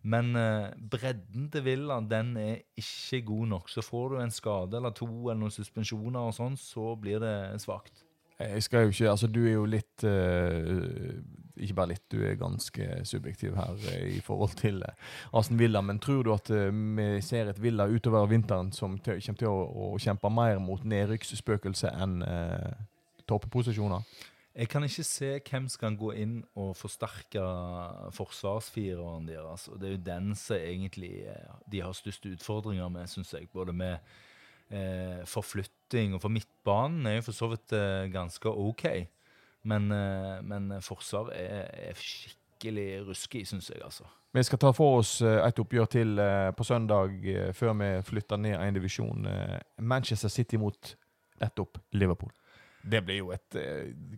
Men 0.07 0.33
eh, 0.39 0.73
bredden 0.79 1.49
til 1.51 1.65
Villa 1.67 1.99
den 2.05 2.35
er 2.39 2.65
ikke 2.79 3.25
god 3.27 3.53
nok. 3.55 3.71
Så 3.73 3.85
får 3.85 4.13
du 4.13 4.19
en 4.23 4.35
skade 4.35 4.79
eller 4.79 4.95
to 4.95 5.09
eller 5.09 5.41
noen 5.45 5.55
suspensjoner, 5.55 6.21
og 6.23 6.37
sånn, 6.37 6.59
så 6.61 6.95
blir 7.01 7.23
det 7.23 7.37
svakt. 7.63 8.06
Jeg 8.39 8.63
skal 8.63 8.85
jo 8.85 8.93
ikke, 8.93 9.11
altså 9.11 9.27
Du 9.27 9.41
er 9.47 9.55
jo 9.55 9.65
litt 9.65 10.05
uh, 10.05 11.15
Ikke 11.57 11.77
bare 11.79 11.93
litt, 11.95 12.05
du 12.13 12.21
er 12.21 12.37
ganske 12.37 12.89
subjektiv 13.09 13.57
her 13.57 13.73
uh, 13.73 14.09
i 14.13 14.21
forhold 14.25 14.59
til 14.61 14.83
uh, 14.85 15.39
Aston 15.39 15.59
Villa. 15.59 15.81
Men 15.81 15.99
tror 15.99 16.23
du 16.23 16.35
at 16.35 16.51
vi 16.51 17.09
ser 17.25 17.49
et 17.49 17.63
Villa 17.63 17.89
utover 17.89 18.29
vinteren 18.29 18.73
som 18.77 18.99
kommer 18.99 19.41
til 19.41 19.49
å, 19.49 19.57
å 19.95 19.99
kjempe 20.03 20.31
mer 20.31 20.61
mot 20.61 20.85
nedrykksspøkelset 20.85 21.97
enn 21.97 22.21
topposisjoner? 23.27 24.05
Jeg 24.57 24.71
kan 24.73 24.85
ikke 24.85 25.05
se 25.05 25.31
hvem 25.45 25.67
som 25.69 25.81
kan 25.83 25.97
gå 26.01 26.13
inn 26.17 26.37
og 26.57 26.71
forsterke 26.79 27.43
forsvarsfireren 28.17 29.27
deres. 29.29 29.67
Og 29.69 29.81
det 29.81 29.89
er 29.89 29.97
jo 29.97 30.05
den 30.07 30.31
som 30.37 30.57
egentlig 30.57 31.27
de 31.73 31.83
har 31.85 31.97
største 31.97 32.33
utfordringer 32.33 32.89
med, 32.89 33.09
syns 33.13 33.35
jeg. 33.37 33.51
Både 33.53 33.75
med 33.77 33.99
eh, 34.71 35.21
forflytting 35.29 35.76
og 35.95 36.21
for 36.21 36.33
midtbanen 36.33 37.07
er 37.07 37.19
jo 37.19 37.27
for 37.29 37.37
så 37.37 37.49
vidt 37.53 37.73
eh, 37.77 38.09
ganske 38.13 38.51
OK. 38.51 38.85
Men, 39.67 39.91
eh, 39.93 40.43
men 40.43 40.83
forsvar 40.83 41.31
er, 41.35 41.67
er 41.91 41.99
skikkelig 41.99 43.07
ruskig, 43.09 43.47
syns 43.47 43.71
jeg, 43.71 43.83
altså. 43.85 44.07
Vi 44.35 44.43
skal 44.45 44.61
ta 44.61 44.73
for 44.77 45.01
oss 45.01 45.21
eh, 45.23 45.41
et 45.47 45.59
oppgjør 45.59 45.91
til 45.91 46.23
på 46.57 46.65
søndag, 46.67 47.15
før 47.55 47.77
vi 47.81 47.91
flytter 48.03 48.37
ned 48.37 48.59
en 48.59 48.75
divisjon. 48.75 49.29
Manchester 49.79 50.29
City 50.29 50.57
mot 50.57 50.97
nettopp 51.41 51.79
Liverpool. 51.93 52.33
Det 52.87 53.03
blir 53.03 53.19
jo 53.19 53.33
et 53.35 53.57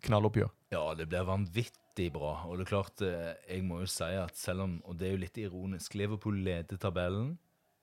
knalloppgjør. 0.04 0.50
Ja, 0.74 0.92
det 0.94 1.06
blir 1.08 1.24
vanvittig 1.24 2.10
bra. 2.12 2.34
Og 2.44 2.58
det 2.58 2.66
er 2.66 2.72
klart, 2.74 3.00
jeg 3.00 3.62
må 3.64 3.80
jo 3.80 3.88
si 3.88 4.10
at 4.20 4.36
selv 4.36 4.66
om 4.66 4.74
Og 4.84 4.98
det 4.98 5.08
er 5.08 5.14
jo 5.14 5.22
litt 5.22 5.38
ironisk. 5.40 5.94
Liverpool 5.96 6.42
leder 6.44 6.76
tabellen, 6.76 7.38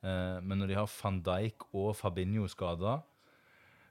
men 0.05 0.59
når 0.61 0.69
de 0.69 0.77
har 0.77 0.91
van 1.01 1.17
Dijk 1.25 1.65
og 1.73 1.95
Fabinho 1.97 2.45
skada, 2.47 2.99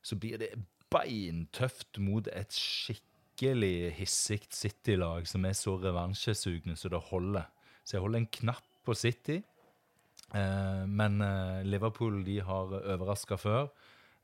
så 0.04 0.18
blir 0.20 0.38
det 0.40 0.52
beintøft 0.92 1.98
mot 1.98 2.28
et 2.28 2.52
skikkelig 2.54 3.94
hissig 3.96 4.44
City-lag 4.52 5.26
som 5.28 5.46
er 5.48 5.56
så 5.58 5.78
revansjesugne 5.80 6.76
så 6.76 6.92
det 6.92 7.00
holder. 7.10 7.48
Så 7.84 7.96
jeg 7.96 8.04
holder 8.04 8.22
en 8.22 8.32
knapp 8.38 8.68
på 8.84 8.94
City. 8.94 9.40
Eh, 10.34 10.84
men 10.86 11.20
eh, 11.24 11.64
Liverpool 11.64 12.22
de 12.26 12.40
har 12.40 12.76
overraska 12.94 13.36
før. 13.40 13.68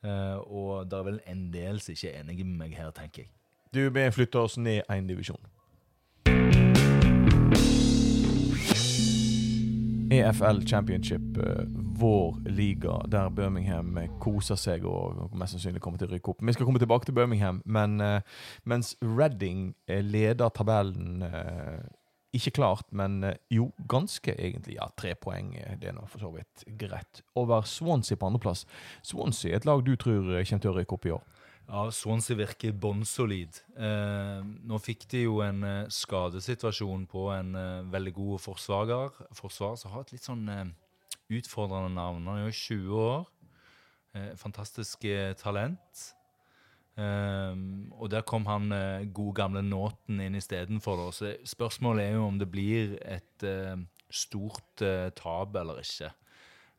Eh, 0.05 0.37
og 0.37 0.91
det 0.91 0.99
er 0.99 1.09
vel 1.09 1.21
en 1.29 1.47
del 1.53 1.81
som 1.81 1.97
ikke 1.97 2.13
er 2.13 2.21
enige 2.21 2.45
med 2.45 2.59
meg 2.67 2.77
her, 2.77 2.93
tenker 2.97 3.25
jeg. 3.25 3.33
Du, 3.75 3.83
vi 3.95 4.11
flytter 4.11 4.41
oss 4.41 4.59
ned 4.59 4.83
en 4.91 5.09
divisjon. 5.09 5.41
EFL 10.11 10.65
Championship, 10.67 11.39
vår 12.01 12.37
liga, 12.49 13.01
der 13.09 13.31
Birmingham 13.31 13.99
koser 14.23 14.59
seg 14.59 14.85
og 14.89 15.35
mest 15.37 15.57
sannsynlig 15.57 15.83
kommer 15.85 16.01
til 16.01 16.09
å 16.09 16.15
rykke 16.15 16.33
opp. 16.33 16.43
Vi 16.45 16.55
skal 16.57 16.69
komme 16.69 16.81
tilbake 16.81 17.09
til 17.09 17.17
Birmingham, 17.17 17.61
men 17.65 18.01
eh, 18.05 18.21
mens 18.69 18.95
Reading 19.05 19.75
eh, 19.91 20.01
leder 20.05 20.53
tabellen 20.57 21.25
eh, 21.27 21.81
ikke 22.37 22.55
klart, 22.61 22.87
men 22.95 23.25
jo, 23.51 23.73
ganske 23.91 24.37
egentlig. 24.37 24.77
Ja, 24.77 24.87
tre 24.95 25.17
poeng, 25.19 25.51
det 25.83 25.89
er 25.91 25.97
nå 25.97 26.05
for 26.13 26.23
så 26.23 26.29
vidt 26.31 26.63
greit. 26.79 27.25
Over 27.35 27.67
Swansea 27.67 28.21
på 28.21 28.29
andreplass. 28.29 28.63
Swansea 29.03 29.51
er 29.51 29.59
et 29.59 29.67
lag 29.67 29.83
du 29.83 29.97
tror 29.99 30.29
kommer 30.39 30.63
til 30.63 30.71
å 30.71 30.77
rykke 30.77 30.95
opp 30.95 31.09
i 31.09 31.15
år. 31.17 31.25
Ja, 31.67 31.89
Swansea 31.95 32.39
virker 32.39 32.77
bånnsolid. 32.85 33.59
Eh, 33.75 34.47
nå 34.47 34.79
fikk 34.79 35.09
de 35.11 35.25
jo 35.25 35.41
en 35.43 35.67
skadesituasjon 35.91 37.09
på 37.11 37.27
en 37.35 37.51
veldig 37.91 38.15
god 38.15 38.47
forsvarer. 38.47 39.19
Forsvarer 39.35 39.83
som 39.83 39.97
har 39.97 40.07
et 40.07 40.15
litt 40.15 40.31
sånn 40.31 40.47
eh, 40.55 40.71
utfordrende 41.31 41.95
navn. 41.95 42.27
Han 42.27 42.41
er 42.41 42.49
jo 42.49 42.57
20 42.57 43.03
år. 43.05 43.29
Eh, 44.15 44.33
fantastisk 44.37 45.05
eh, 45.07 45.35
talent. 45.39 46.09
Um, 47.01 47.93
og 47.97 48.11
der 48.11 48.25
kom 48.27 48.45
han 48.51 48.73
eh, 48.75 49.07
gode 49.15 49.39
gamle 49.39 49.63
Nåten 49.63 50.21
inn 50.21 50.35
istedenfor. 50.37 51.07
Så 51.15 51.37
spørsmålet 51.47 52.09
er 52.09 52.17
jo 52.19 52.27
om 52.27 52.41
det 52.41 52.51
blir 52.51 52.97
et 53.07 53.47
eh, 53.47 53.79
stort 54.11 54.83
eh, 54.85 55.09
tap 55.17 55.55
eller 55.57 55.81
ikke. 55.81 56.11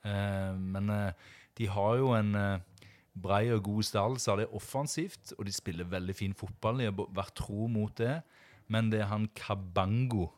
Eh, 0.06 0.52
men 0.60 0.92
eh, 0.94 1.32
de 1.58 1.70
har 1.72 1.96
jo 2.02 2.12
en 2.18 2.36
eh, 2.36 2.84
brei 3.22 3.48
og 3.56 3.64
god 3.66 3.88
stall, 3.88 4.20
så 4.20 4.36
er 4.36 4.44
det 4.44 4.52
offensivt, 4.56 5.34
og 5.38 5.48
de 5.48 5.56
spiller 5.56 5.90
veldig 5.90 6.16
fin 6.16 6.36
fotball. 6.38 6.84
De 6.84 6.92
har 6.92 7.16
vært 7.16 7.40
tro 7.42 7.68
mot 7.72 7.96
det. 7.98 8.20
Men 8.72 8.92
det 8.92 9.02
er 9.04 9.10
han 9.12 9.28
Kabango 9.36 10.30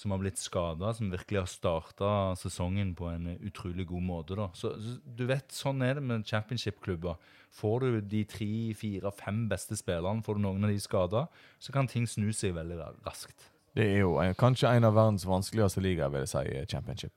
som 0.00 0.14
har 0.14 0.20
blitt 0.22 0.40
skada, 0.40 0.94
som 0.96 1.10
virkelig 1.12 1.42
har 1.42 1.48
starta 1.50 2.10
sesongen 2.40 2.94
på 2.96 3.10
en 3.10 3.34
utrolig 3.36 3.84
god 3.90 4.06
måte. 4.06 4.36
da. 4.38 4.48
Så, 4.56 4.72
Du 5.04 5.26
vet, 5.28 5.52
sånn 5.52 5.82
er 5.84 5.98
det 5.98 6.04
med 6.06 6.24
championship-klubber. 6.24 7.20
Får 7.52 7.80
du 7.80 8.00
de 8.00 8.24
tre, 8.24 8.74
fire, 8.74 9.12
fem 9.12 9.46
beste 9.50 9.76
spillerne, 9.76 10.24
får 10.24 10.38
du 10.38 10.44
noen 10.46 10.64
av 10.64 10.72
de 10.72 10.80
skada, 10.80 11.26
så 11.58 11.72
kan 11.72 11.90
ting 11.90 12.06
snu 12.08 12.30
seg 12.32 12.54
veldig 12.56 12.78
raskt. 13.04 13.50
Det 13.76 13.84
er 13.84 14.00
jo 14.00 14.16
en, 14.22 14.34
kanskje 14.34 14.72
en 14.72 14.88
av 14.88 14.96
verdens 14.96 15.26
vanskeligste 15.28 15.82
ligaer, 15.84 16.10
vil 16.10 16.24
jeg 16.24 16.32
si, 16.32 16.64
championship. 16.72 17.12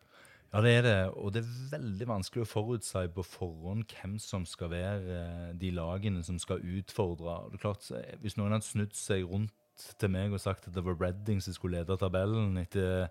Ja, 0.54 0.62
det 0.62 0.72
er 0.78 0.84
det. 0.86 0.98
Og 1.18 1.34
det 1.34 1.42
er 1.42 1.54
veldig 1.72 2.08
vanskelig 2.12 2.44
å 2.44 2.50
forutsi 2.52 3.08
på 3.16 3.24
forhånd 3.26 3.88
hvem 3.90 4.20
som 4.22 4.44
skal 4.46 4.70
være 4.70 5.16
eh, 5.18 5.48
de 5.58 5.72
lagene 5.74 6.22
som 6.26 6.38
skal 6.38 6.62
utfordre. 6.62 7.40
Det 7.50 7.58
er 7.58 7.64
klart, 7.64 7.90
eh, 7.98 8.18
Hvis 8.22 8.38
noen 8.38 8.54
hadde 8.54 8.68
snudd 8.68 8.94
seg 8.94 9.26
rundt 9.26 9.56
til 10.00 10.12
meg 10.14 10.34
og 10.34 10.42
sagt 10.44 10.68
at 10.68 10.76
det 10.76 10.84
var 10.86 11.00
Redding 11.00 11.42
som 11.44 11.56
skulle 11.56 11.82
lede 11.82 11.98
tabellen 11.98 12.58
etter 12.62 13.08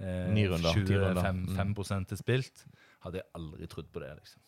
eh, 0.00 0.26
Ni 0.32 0.46
runder, 0.48 0.72
ti 0.72 0.96
runder. 0.96 1.22
25 1.22 1.76
5 1.84 2.06
er 2.12 2.20
spilt, 2.20 2.64
hadde 3.04 3.20
jeg 3.20 3.28
aldri 3.38 3.68
trodd 3.70 3.90
på 3.92 4.02
det. 4.02 4.14
liksom. 4.20 4.40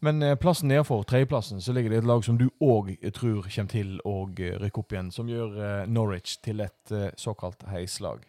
Men 0.00 0.22
eh, 0.22 0.36
plassen 0.40 0.68
nedenfor, 0.68 1.02
tredjeplassen, 1.08 1.60
så 1.60 1.74
ligger 1.76 1.90
det 1.90 1.98
et 2.04 2.08
lag 2.08 2.24
som 2.24 2.38
du 2.38 2.48
òg 2.60 2.94
tror 3.14 3.42
kommer 3.48 3.72
til 3.74 3.98
å 4.04 4.16
eh, 4.38 4.56
rykke 4.62 4.82
opp 4.82 4.96
igjen, 4.96 5.12
som 5.14 5.28
gjør 5.30 5.58
eh, 5.58 5.84
Norwich 5.90 6.38
til 6.44 6.64
et 6.64 6.94
eh, 6.94 7.10
såkalt 7.16 7.66
heislag. 7.72 8.24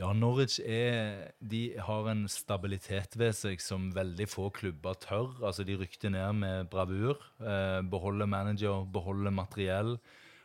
Ja, 0.00 0.14
Norwich 0.16 0.56
er, 0.64 1.34
de 1.44 1.74
har 1.76 2.06
en 2.08 2.22
stabilitet 2.32 3.18
ved 3.20 3.34
seg 3.36 3.60
som 3.60 3.90
veldig 3.92 4.26
få 4.32 4.46
klubber 4.56 4.96
tør. 4.96 5.34
Altså, 5.44 5.66
De 5.68 5.76
rykter 5.76 6.14
ned 6.14 6.38
med 6.40 6.70
bravur. 6.72 7.20
Eh, 7.36 7.82
beholder 7.84 8.30
manager, 8.30 8.86
beholder 8.88 9.34
materiell. 9.34 9.98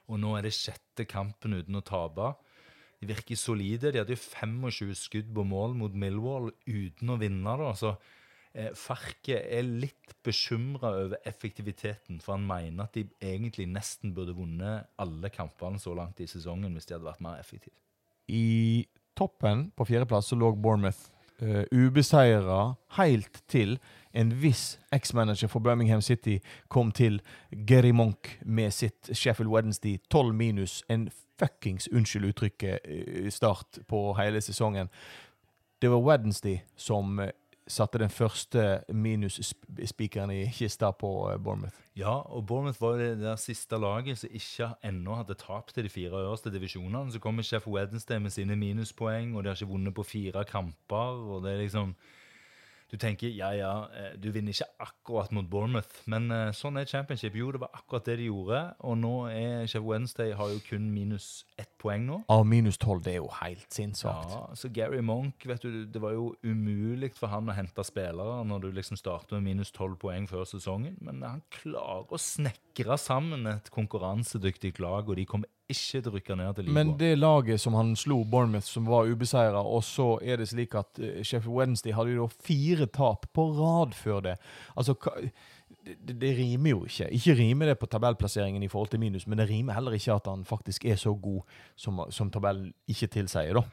Og 0.09 0.19
nå 0.21 0.35
er 0.37 0.45
det 0.45 0.55
sjette 0.55 1.07
kampen 1.09 1.57
uten 1.57 1.79
å 1.79 1.85
tape. 1.85 2.33
De 3.01 3.09
virker 3.09 3.39
solide. 3.39 3.91
De 3.91 4.01
hadde 4.01 4.15
jo 4.15 4.21
25 4.21 4.93
skudd 4.99 5.31
på 5.35 5.45
mål 5.47 5.75
mot 5.79 5.95
Millwall 5.95 6.51
uten 6.67 7.11
å 7.11 7.17
vinne. 7.21 7.55
da, 7.61 7.71
så 7.77 7.95
eh, 8.53 8.71
Farke 8.77 9.39
er 9.41 9.65
litt 9.65 10.15
bekymra 10.25 10.93
over 11.05 11.17
effektiviteten, 11.27 12.21
for 12.23 12.37
han 12.37 12.45
mener 12.47 12.85
at 12.85 12.97
de 12.97 13.07
egentlig 13.21 13.67
nesten 13.71 14.13
burde 14.15 14.35
vunnet 14.37 14.91
alle 15.01 15.33
kampene 15.33 15.81
så 15.81 15.95
langt 15.97 16.21
i 16.21 16.29
sesongen 16.29 16.73
hvis 16.73 16.89
de 16.89 16.97
hadde 16.97 17.09
vært 17.09 17.25
mer 17.25 17.41
effektive. 17.41 17.75
I 18.29 18.85
toppen, 19.17 19.69
på 19.75 19.85
fjerdeplass, 19.87 20.31
så 20.31 20.37
lå 20.39 20.53
Bournemouth 20.57 21.14
uh, 21.41 21.63
ubeseira 21.71 22.75
helt 22.97 23.41
til 23.47 23.77
en 24.15 24.31
viss 24.41 24.79
eks-manager 24.95 25.47
for 25.51 25.59
Birmingham 25.59 26.01
City 26.01 26.37
kom 26.67 26.91
til 26.91 27.21
Gary 27.67 27.91
Monk 27.91 28.39
med 28.45 28.71
sitt 28.71 29.09
Sheffield 29.11 29.51
Wednesday 29.51 29.97
12 30.11 30.33
minus. 30.33 30.83
En 30.89 31.09
fuckings, 31.39 31.89
unnskyld 31.91 32.29
uttrykket, 32.29 32.79
uh, 32.87 33.29
start 33.29 33.79
på 33.87 34.13
hele 34.19 34.41
sesongen. 34.41 34.89
Det 35.81 35.91
var 35.91 36.03
Wednesday 36.03 36.61
som 36.75 37.19
uh, 37.19 37.27
satte 37.67 37.99
den 38.01 38.11
første 38.13 38.83
minusspikeren 38.93 40.31
i 40.33 40.43
kista 40.53 40.91
på 40.93 41.09
uh, 41.25 41.37
Bournemouth. 41.41 41.77
Ja, 41.97 42.13
og 42.29 42.45
Bournemouth 42.47 42.81
var 42.81 42.99
det 43.01 43.21
der 43.21 43.39
siste 43.41 43.79
laget 43.81 44.19
som 44.21 44.29
ikke 44.33 44.69
ennå 44.85 45.15
hadde 45.21 45.37
tapt 45.39 45.73
til 45.73 45.87
de 45.87 45.89
fire 45.89 46.21
øverste 46.21 46.53
divisjonene. 46.53 47.11
Så 47.11 47.19
kommer 47.19 47.43
Chef 47.43 47.67
Wednesday 47.67 48.19
med 48.19 48.35
sine 48.35 48.55
minuspoeng, 48.55 49.35
og 49.35 49.43
de 49.43 49.49
har 49.49 49.57
ikke 49.57 49.71
vunnet 49.71 49.95
på 49.95 50.03
fire 50.03 50.45
kamper. 50.45 51.25
og 51.35 51.43
det 51.43 51.53
er 51.53 51.65
liksom... 51.65 51.95
Du 52.91 52.97
tenker 53.01 53.31
ja, 53.33 53.49
ja, 53.57 53.71
eh, 53.97 54.13
du 54.23 54.29
vinner 54.31 54.53
ikke 54.53 54.67
akkurat 54.79 55.31
mot 55.33 55.47
Bournemouth, 55.49 56.03
men 56.05 56.29
uh, 56.29 56.51
sånn 56.53 56.77
er 56.77 56.85
championship. 56.85 57.33
Jo, 57.35 57.49
det 57.51 57.63
var 57.63 57.73
akkurat 57.73 58.05
det 58.05 58.19
de 58.21 58.27
gjorde, 58.29 58.59
og 58.85 58.99
nå 59.01 59.13
er 59.31 59.65
Chef 59.65 59.81
Wednesday 59.81 60.35
har 60.37 60.53
jo 60.53 60.61
kun 60.69 60.91
minus 60.93 61.47
ett 61.57 61.74
poeng 61.85 62.03
nå. 62.09 62.19
Av 62.33 62.43
minus 62.49 62.77
12, 62.81 62.99
det 63.05 63.13
er 63.13 63.19
jo 63.21 63.29
helt 63.39 63.69
sinnssvakt. 63.77 64.33
Ja, 64.33 64.43
så 64.57 64.71
Gary 64.73 64.99
Monk, 65.05 65.45
vet 65.47 65.61
du, 65.63 65.83
det 65.85 66.01
var 66.03 66.15
jo 66.17 66.31
umulig 66.43 67.13
for 67.17 67.29
han 67.31 67.49
å 67.49 67.55
hente 67.55 67.85
spillere 67.85 68.41
når 68.49 68.65
du 68.65 68.71
liksom 68.75 68.97
starter 68.99 69.37
med 69.37 69.51
minus 69.51 69.71
12 69.75 69.95
poeng 70.01 70.25
før 70.29 70.43
sesongen, 70.49 70.97
men 71.05 71.21
han 71.25 71.43
klarer 71.61 72.09
å 72.09 72.19
snekre 72.21 72.97
sammen 72.99 73.45
et 73.53 73.69
konkurransedyktig 73.73 74.79
lag, 74.83 75.07
og 75.09 75.15
de 75.19 75.25
kommer 75.29 75.49
ikke 75.71 76.01
til 76.03 76.11
å 76.11 76.13
rykke 76.13 76.35
ned 76.37 76.57
til 76.59 76.67
Men 76.75 76.91
det 76.99 77.13
laget 77.17 77.61
som 77.63 77.73
han 77.73 77.95
slo, 77.97 78.19
Bournemouth, 78.29 78.67
som 78.69 78.85
var 78.85 79.07
ubeseira, 79.09 79.63
og 79.65 79.81
så 79.87 80.11
er 80.21 80.37
det 80.41 80.49
slik 80.51 80.75
at 80.77 80.99
eh, 81.01 81.23
Sheffield 81.25 81.55
Wednesday 81.57 81.95
hadde 81.97 82.13
jo 82.19 82.27
fire 82.45 82.85
tap 82.93 83.25
på 83.33 83.47
rad 83.57 83.95
før 83.97 84.21
det. 84.27 84.35
Altså, 84.77 84.93
hva- 85.01 85.17
det, 85.85 86.15
det- 86.21 86.35
rimer 86.37 86.69
jo 86.73 86.85
ikke. 86.85 87.09
Ikke 87.13 87.35
rimer 87.37 87.71
det 87.71 87.79
på 87.79 87.89
tabellplasseringen 87.91 88.63
i 88.63 88.69
forhold 88.71 88.89
til 88.93 88.99
minus, 88.99 89.27
men 89.27 89.37
det 89.37 89.49
rimer 89.49 89.73
heller 89.77 89.95
ikke 89.97 90.15
at 90.15 90.27
han 90.31 90.45
faktisk 90.45 90.85
er 90.85 90.95
så 90.99 91.13
god 91.15 91.41
som, 91.75 92.01
som 92.09 92.31
tabellen 92.31 92.73
ikke 92.87 93.07
tilsier, 93.19 93.53
da. 93.59 93.65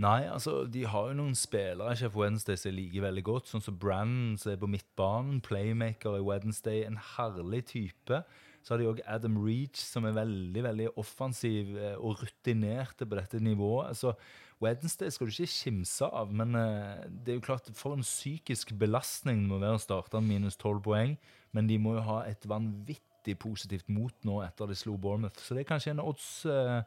Nei, 0.00 0.22
altså, 0.30 0.64
de 0.70 0.84
har 0.86 1.08
jo 1.10 1.16
noen 1.18 1.34
spillere 1.36 1.96
Chef 1.98 2.14
Wednesday 2.16 2.56
som 2.56 2.70
jeg 2.70 2.76
liker 2.78 3.02
veldig 3.08 3.24
godt, 3.26 3.48
sånn 3.50 3.64
som 3.64 3.76
Brann, 3.76 4.36
som 4.38 4.52
er 4.52 4.60
på 4.62 4.68
midtbanen, 4.70 5.40
playmaker 5.44 6.14
i 6.16 6.22
Wednesday, 6.24 6.84
en 6.86 6.96
herlig 7.16 7.64
type. 7.72 8.20
Så 8.62 8.74
har 8.74 8.80
de 8.80 8.86
òg 8.90 9.00
Adam 9.08 9.38
Reach, 9.42 9.80
som 9.82 10.06
er 10.06 10.14
veldig 10.16 10.62
veldig 10.64 10.86
offensiv 11.00 11.74
eh, 11.80 11.96
og 11.98 12.20
rutinerte 12.22 13.06
på 13.08 13.18
dette 13.18 13.40
nivået. 13.42 13.96
Så 13.98 14.14
Wednesday 14.62 15.10
skal 15.10 15.26
du 15.26 15.32
ikke 15.34 15.52
kimse 15.52 16.06
av, 16.06 16.32
men 16.36 16.54
eh, 16.60 17.04
det 17.10 17.34
er 17.34 17.38
jo 17.40 17.44
klart 17.50 17.70
for 17.76 17.96
en 17.96 18.04
psykisk 18.06 18.74
belastning 18.80 19.42
det 19.42 19.52
må 19.52 19.60
være 19.62 19.78
å 19.80 19.84
starte 19.84 20.20
minus 20.24 20.56
12 20.60 20.82
poeng. 20.86 21.14
Men 21.52 21.66
de 21.66 21.78
må 21.82 21.96
jo 21.96 22.04
ha 22.06 22.20
et 22.30 22.44
vanvittig 22.48 23.36
positivt 23.40 23.88
mot 23.92 24.14
nå 24.24 24.40
etter 24.44 24.70
de 24.70 24.76
slo 24.78 24.96
Bournemouth. 24.96 25.40
Så 25.42 25.56
det 25.56 25.64
er 25.64 25.70
kanskje 25.72 25.96
odds, 26.02 26.46
eh, 26.46 26.82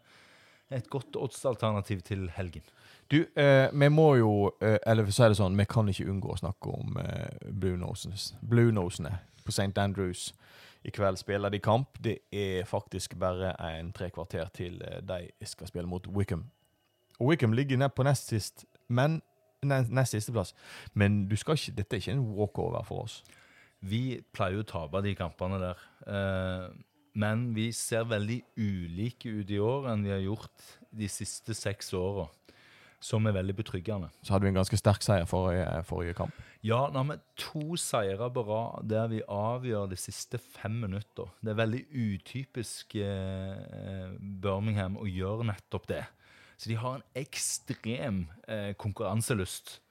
et 0.71 0.89
godt 0.89 1.15
oddsalternativ 1.19 2.01
til 2.01 2.29
helgen. 2.37 2.63
Du, 3.11 3.25
eh, 3.35 3.67
vi 3.73 3.89
må 3.89 4.15
jo 4.15 4.51
eh, 4.61 4.79
Eller 4.87 5.03
for 5.03 5.11
å 5.11 5.13
si 5.13 5.27
det 5.27 5.37
sånn, 5.37 5.57
vi 5.59 5.65
kan 5.69 5.89
ikke 5.91 6.07
unngå 6.09 6.33
å 6.33 6.39
snakke 6.39 6.71
om 6.71 6.97
eh, 6.97 7.51
Blue 7.51 7.77
Nosene. 7.77 8.15
Blue 8.41 8.71
på 9.43 9.51
St. 9.51 9.77
Andrews. 9.77 10.33
I 10.83 10.91
kveld 10.91 11.17
spiller 11.17 11.49
de 11.49 11.59
kamp. 11.59 11.97
Det 12.03 12.17
er 12.31 12.65
faktisk 12.65 13.15
bare 13.19 13.53
en 13.77 13.91
tre 13.91 14.09
kvarter 14.09 14.49
til 14.53 14.81
eh, 14.81 15.01
de 15.01 15.47
skal 15.47 15.67
spille 15.67 15.87
mot 15.87 16.07
Wickham. 16.07 16.49
Og 17.19 17.27
Wickham 17.27 17.53
ligger 17.53 17.77
ned 17.77 17.89
på 17.89 18.03
nest 18.03 18.27
sist, 18.27 18.65
men 18.87 19.21
nest 19.63 20.11
sisteplass. 20.11 20.53
Men 20.93 21.27
du 21.29 21.35
skal 21.35 21.53
ikke, 21.53 21.75
dette 21.77 21.95
er 21.95 22.01
ikke 22.01 22.11
en 22.11 22.25
walkover 22.35 22.83
for 22.83 23.03
oss. 23.03 23.23
Vi 23.83 24.21
pleier 24.35 24.59
jo 24.59 24.63
å 24.63 24.69
tape 24.69 25.01
de 25.03 25.13
kampene 25.17 25.59
der. 25.61 25.81
Eh, 26.07 26.67
men 27.19 27.49
vi 27.53 27.67
ser 27.75 28.07
veldig 28.09 28.39
ulike 28.57 29.29
ut 29.41 29.51
i 29.53 29.59
år 29.61 29.91
enn 29.91 30.05
vi 30.05 30.13
har 30.13 30.23
gjort 30.23 30.71
de 30.93 31.09
siste 31.11 31.55
seks 31.57 31.93
åra. 31.97 32.29
Som 33.03 33.27
er 33.27 33.35
veldig 33.35 33.57
betryggende. 33.57 34.07
Så 34.23 34.31
hadde 34.31 34.47
vi 34.47 34.53
en 34.53 34.61
ganske 34.61 34.77
sterk 34.79 35.03
seier 35.03 35.27
forrige, 35.27 35.65
forrige 35.89 36.15
kamp. 36.15 36.37
Ja, 36.63 36.85
nå 36.87 37.01
har 37.01 37.09
vi 37.09 37.17
to 37.35 37.75
seire 37.75 38.29
på 38.31 38.45
rad 38.47 38.87
der 38.87 39.09
vi 39.11 39.19
avgjør 39.27 39.89
de 39.91 39.97
siste 39.99 40.39
fem 40.39 40.77
minutter. 40.85 41.27
Det 41.43 41.51
er 41.51 41.59
veldig 41.59 41.81
utypisk 41.91 42.95
eh, 43.03 44.15
Birmingham 44.15 44.95
å 44.95 45.09
gjøre 45.09 45.49
nettopp 45.51 45.89
det. 45.91 46.05
Så 46.55 46.71
de 46.71 46.79
har 46.79 47.01
en 47.01 47.07
ekstrem 47.19 48.23
eh, 48.47 48.71
konkurranselyst. 48.79 49.81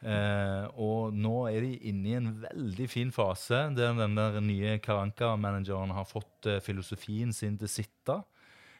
Eh, 0.00 0.66
og 0.80 1.12
nå 1.12 1.34
er 1.50 1.60
de 1.60 1.74
inne 1.90 2.08
i 2.08 2.16
en 2.16 2.30
veldig 2.40 2.86
fin 2.88 3.10
fase 3.12 3.66
der 3.76 3.92
den 3.98 4.16
der 4.16 4.38
nye 4.40 4.78
Karanka-manageren 4.80 5.92
har 5.92 6.08
fått 6.08 6.48
eh, 6.48 6.60
filosofien 6.64 7.34
sin 7.36 7.58
til 7.60 7.68
sitte. 7.68 8.16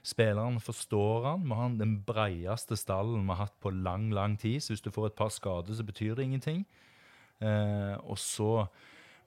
Spilleren 0.01 0.57
forstår 0.65 1.27
han. 1.29 1.43
Vi 1.45 1.59
har 1.59 1.75
den 1.77 1.99
breieste 2.09 2.79
stallen 2.81 3.27
vi 3.27 3.35
har 3.35 3.45
hatt 3.45 3.59
på 3.61 3.73
lang, 3.75 4.09
lang 4.17 4.39
tid. 4.41 4.63
Så 4.63 4.73
hvis 4.73 4.85
du 4.87 4.89
får 4.95 5.11
et 5.11 5.19
par 5.19 5.29
skader, 5.29 5.77
så 5.77 5.85
betyr 5.85 6.17
det 6.17 6.25
ingenting. 6.25 6.65
Eh, 7.41 7.97
og 8.01 8.17
så 8.19 8.65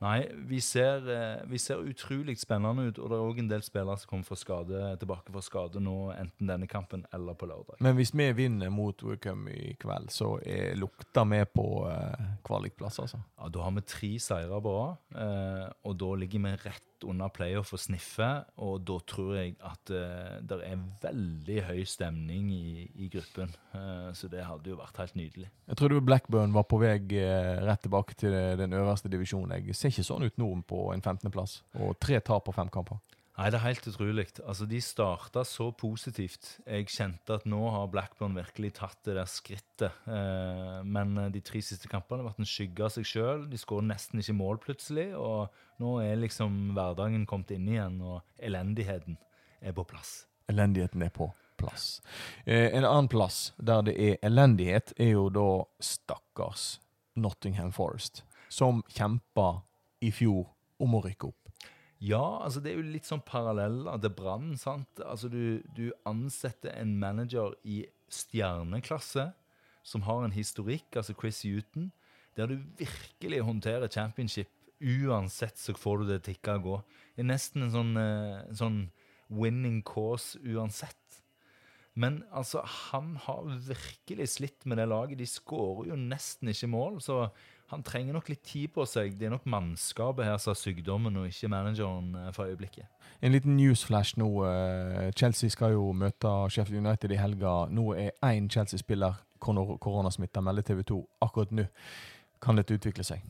Nei, 0.01 0.27
vi 0.49 0.59
ser, 0.59 1.05
eh, 1.09 1.43
vi 1.47 1.57
ser 1.57 1.83
utrolig 1.83 2.35
spennende 2.39 2.87
ut, 2.89 2.99
og 2.99 3.09
det 3.09 3.17
er 3.17 3.27
òg 3.27 3.39
en 3.39 3.49
del 3.51 3.63
spillere 3.65 3.97
som 3.97 4.09
kommer 4.09 4.39
skade, 4.39 4.81
tilbake 4.99 5.31
fra 5.31 5.41
skade 5.41 5.79
nå, 5.83 6.11
enten 6.17 6.49
denne 6.49 6.67
kampen 6.67 7.05
eller 7.13 7.37
på 7.39 7.47
lørdag. 7.47 7.79
Men 7.79 7.95
hvis 7.95 8.13
vi 8.13 8.31
vinner 8.33 8.69
mot 8.73 9.03
Wickham 9.03 9.47
i 9.47 9.75
kveld, 9.79 10.11
så 10.11 10.37
er 10.45 10.75
lukta 10.75 11.23
vi 11.29 11.43
på 11.45 11.67
eh, 11.89 12.25
kvalikplass, 12.43 12.99
altså. 12.99 13.21
Ja, 13.39 13.49
Da 13.53 13.61
har 13.61 13.71
vi 13.71 13.81
tre 13.81 14.19
seire 14.19 14.61
på 14.61 14.73
rad, 14.79 14.97
eh, 15.15 15.69
og 15.83 15.97
da 15.97 16.15
ligger 16.15 16.39
vi 16.39 16.55
rett 16.65 16.92
under 17.07 17.31
playoff 17.33 17.73
og 17.75 17.81
sniffer. 17.81 18.43
Og 18.63 18.81
da 18.87 18.97
tror 19.09 19.33
jeg 19.37 19.55
at 19.63 19.93
uh, 19.93 20.37
det 20.43 20.59
er 20.67 20.83
veldig 21.03 21.59
høy 21.69 21.83
stemning 21.89 22.51
i, 22.53 22.87
i 23.05 23.09
gruppen. 23.13 23.53
Uh, 23.73 24.11
så 24.17 24.29
det 24.31 24.45
hadde 24.47 24.73
jo 24.73 24.79
vært 24.79 24.99
helt 25.01 25.17
nydelig. 25.19 25.49
Jeg 25.67 25.79
trodde 25.79 26.03
Blackburn 26.03 26.55
var 26.55 26.67
på 26.69 26.81
vei 26.81 26.95
uh, 26.99 27.63
rett 27.67 27.83
tilbake 27.85 28.17
til 28.19 28.35
den 28.59 28.75
øverste 28.77 29.11
divisjonen. 29.11 29.57
Jeg 29.59 29.77
ser 29.77 29.93
ikke 29.93 30.07
sånn 30.07 30.27
ut 30.27 30.39
nå 30.41 30.53
på 30.67 30.85
en 30.93 31.03
15.-plass, 31.03 31.61
og 31.81 31.97
tre 32.01 32.19
tap 32.23 32.47
på 32.47 32.55
fem 32.55 32.71
kamper. 32.73 33.01
Nei, 33.33 33.47
det 33.49 33.57
er 33.57 33.63
helt 33.63 33.87
utrolig. 33.89 34.27
Altså, 34.45 34.67
De 34.69 34.79
starta 34.81 35.41
så 35.47 35.71
positivt. 35.73 36.59
Jeg 36.69 36.85
kjente 36.93 37.39
at 37.39 37.47
nå 37.49 37.61
har 37.73 37.89
Blackburn 37.89 38.35
virkelig 38.37 38.75
tatt 38.77 38.99
det 39.07 39.15
der 39.17 39.29
skrittet. 39.29 39.95
Eh, 40.05 40.83
men 40.85 41.17
eh, 41.17 41.31
de 41.33 41.41
tre 41.41 41.61
siste 41.65 41.89
kampene 41.89 42.21
har 42.21 42.29
vært 42.29 42.43
en 42.43 42.49
skygge 42.51 42.85
av 42.85 42.93
seg 42.93 43.07
sjøl. 43.09 43.47
De 43.49 43.57
skårer 43.57 43.89
nesten 43.89 44.21
ikke 44.21 44.37
mål 44.37 44.61
plutselig. 44.61 45.07
Og 45.17 45.49
nå 45.81 45.95
er 46.03 46.21
liksom 46.21 46.75
hverdagen 46.77 47.25
kommet 47.29 47.55
inn 47.57 47.65
igjen, 47.73 47.97
og 48.05 48.21
elendigheten 48.37 49.17
er 49.65 49.73
på 49.73 49.87
plass. 49.89 50.27
Elendigheten 50.53 51.01
er 51.01 51.13
på. 51.13 51.31
plass. 51.57 52.01
Eh, 52.45 52.73
en 52.75 52.83
annen 52.83 53.07
plass 53.07 53.53
der 53.57 53.81
det 53.85 53.93
er 53.97 54.17
elendighet, 54.25 54.93
er 54.97 55.13
jo 55.13 55.29
da 55.29 55.63
stakkars 55.79 56.79
Nottingham 57.15 57.71
Forest, 57.71 58.23
som 58.49 58.81
kjempa 58.89 59.61
i 60.01 60.11
fjor 60.11 60.49
om 60.81 60.97
å 60.97 61.03
rykke 61.05 61.29
opp. 61.29 61.42
Ja, 62.03 62.43
altså 62.43 62.59
det 62.59 62.73
er 62.73 62.81
jo 62.81 62.93
litt 62.93 63.07
sånn 63.07 63.23
paralleller 63.23 63.99
til 64.03 64.11
Brann. 64.17 64.57
Altså 64.57 65.29
du, 65.31 65.61
du 65.71 65.85
ansetter 66.09 66.73
en 66.75 66.97
manager 66.99 67.55
i 67.63 67.85
stjerneklasse 68.11 69.29
som 69.87 70.03
har 70.07 70.25
en 70.25 70.35
historikk, 70.35 70.97
altså 70.99 71.15
Chris 71.15 71.41
Huton, 71.47 71.91
der 72.35 72.49
du 72.51 72.57
virkelig 72.79 73.39
håndterer 73.47 73.91
championship. 73.91 74.51
Uansett 74.83 75.59
så 75.59 75.75
får 75.79 76.01
du 76.01 76.11
det 76.11 76.23
tikke 76.25 76.57
og 76.57 76.67
gå. 76.67 76.77
Det 77.15 77.23
er 77.23 77.29
nesten 77.29 77.63
en 77.63 77.71
sånn, 77.71 77.95
eh, 77.99 78.41
en 78.49 78.59
sånn 78.59 78.79
winning 79.31 79.79
cause 79.87 80.39
uansett. 80.43 81.21
Men 81.95 82.23
altså, 82.33 82.63
han 82.89 83.15
har 83.27 83.45
virkelig 83.67 84.31
slitt 84.35 84.65
med 84.65 84.81
det 84.81 84.89
laget. 84.89 85.19
De 85.19 85.29
skårer 85.29 85.91
jo 85.91 85.99
nesten 85.99 86.49
ikke 86.51 86.71
mål, 86.73 86.99
så 87.05 87.27
han 87.73 87.83
trenger 87.83 88.13
nok 88.15 88.29
litt 88.31 88.43
tid 88.47 88.71
på 88.75 88.85
seg. 88.89 89.17
Det 89.19 89.27
er 89.27 89.33
nok 89.33 89.45
mannskapet 89.49 90.25
her 90.27 90.37
som 90.41 90.53
har 90.53 90.59
sykdommen, 90.61 91.17
og 91.19 91.27
ikke 91.29 91.49
manageren 91.51 92.13
eh, 92.21 92.31
for 92.35 92.45
øyeblikket. 92.49 92.85
En 93.23 93.31
liten 93.35 93.57
newsflash 93.57 94.17
nå. 94.21 94.27
eh, 94.47 95.11
Chelsea 95.17 95.49
skal 95.49 95.73
jo 95.75 95.91
møte 95.93 96.31
Sheffield 96.53 96.85
United 96.85 97.11
i 97.11 97.19
helga. 97.19 97.53
Nå 97.71 97.89
er 97.97 98.11
én 98.29 98.49
Chelsea-spiller 98.51 99.19
kor- 99.39 99.77
koronasmitta, 99.83 100.41
melder 100.41 100.61
TV 100.69 100.83
2 100.93 101.01
akkurat 101.21 101.51
nå. 101.51 101.65
Kan 102.43 102.57
dette 102.59 102.75
utvikle 102.75 103.03
seg? 103.07 103.21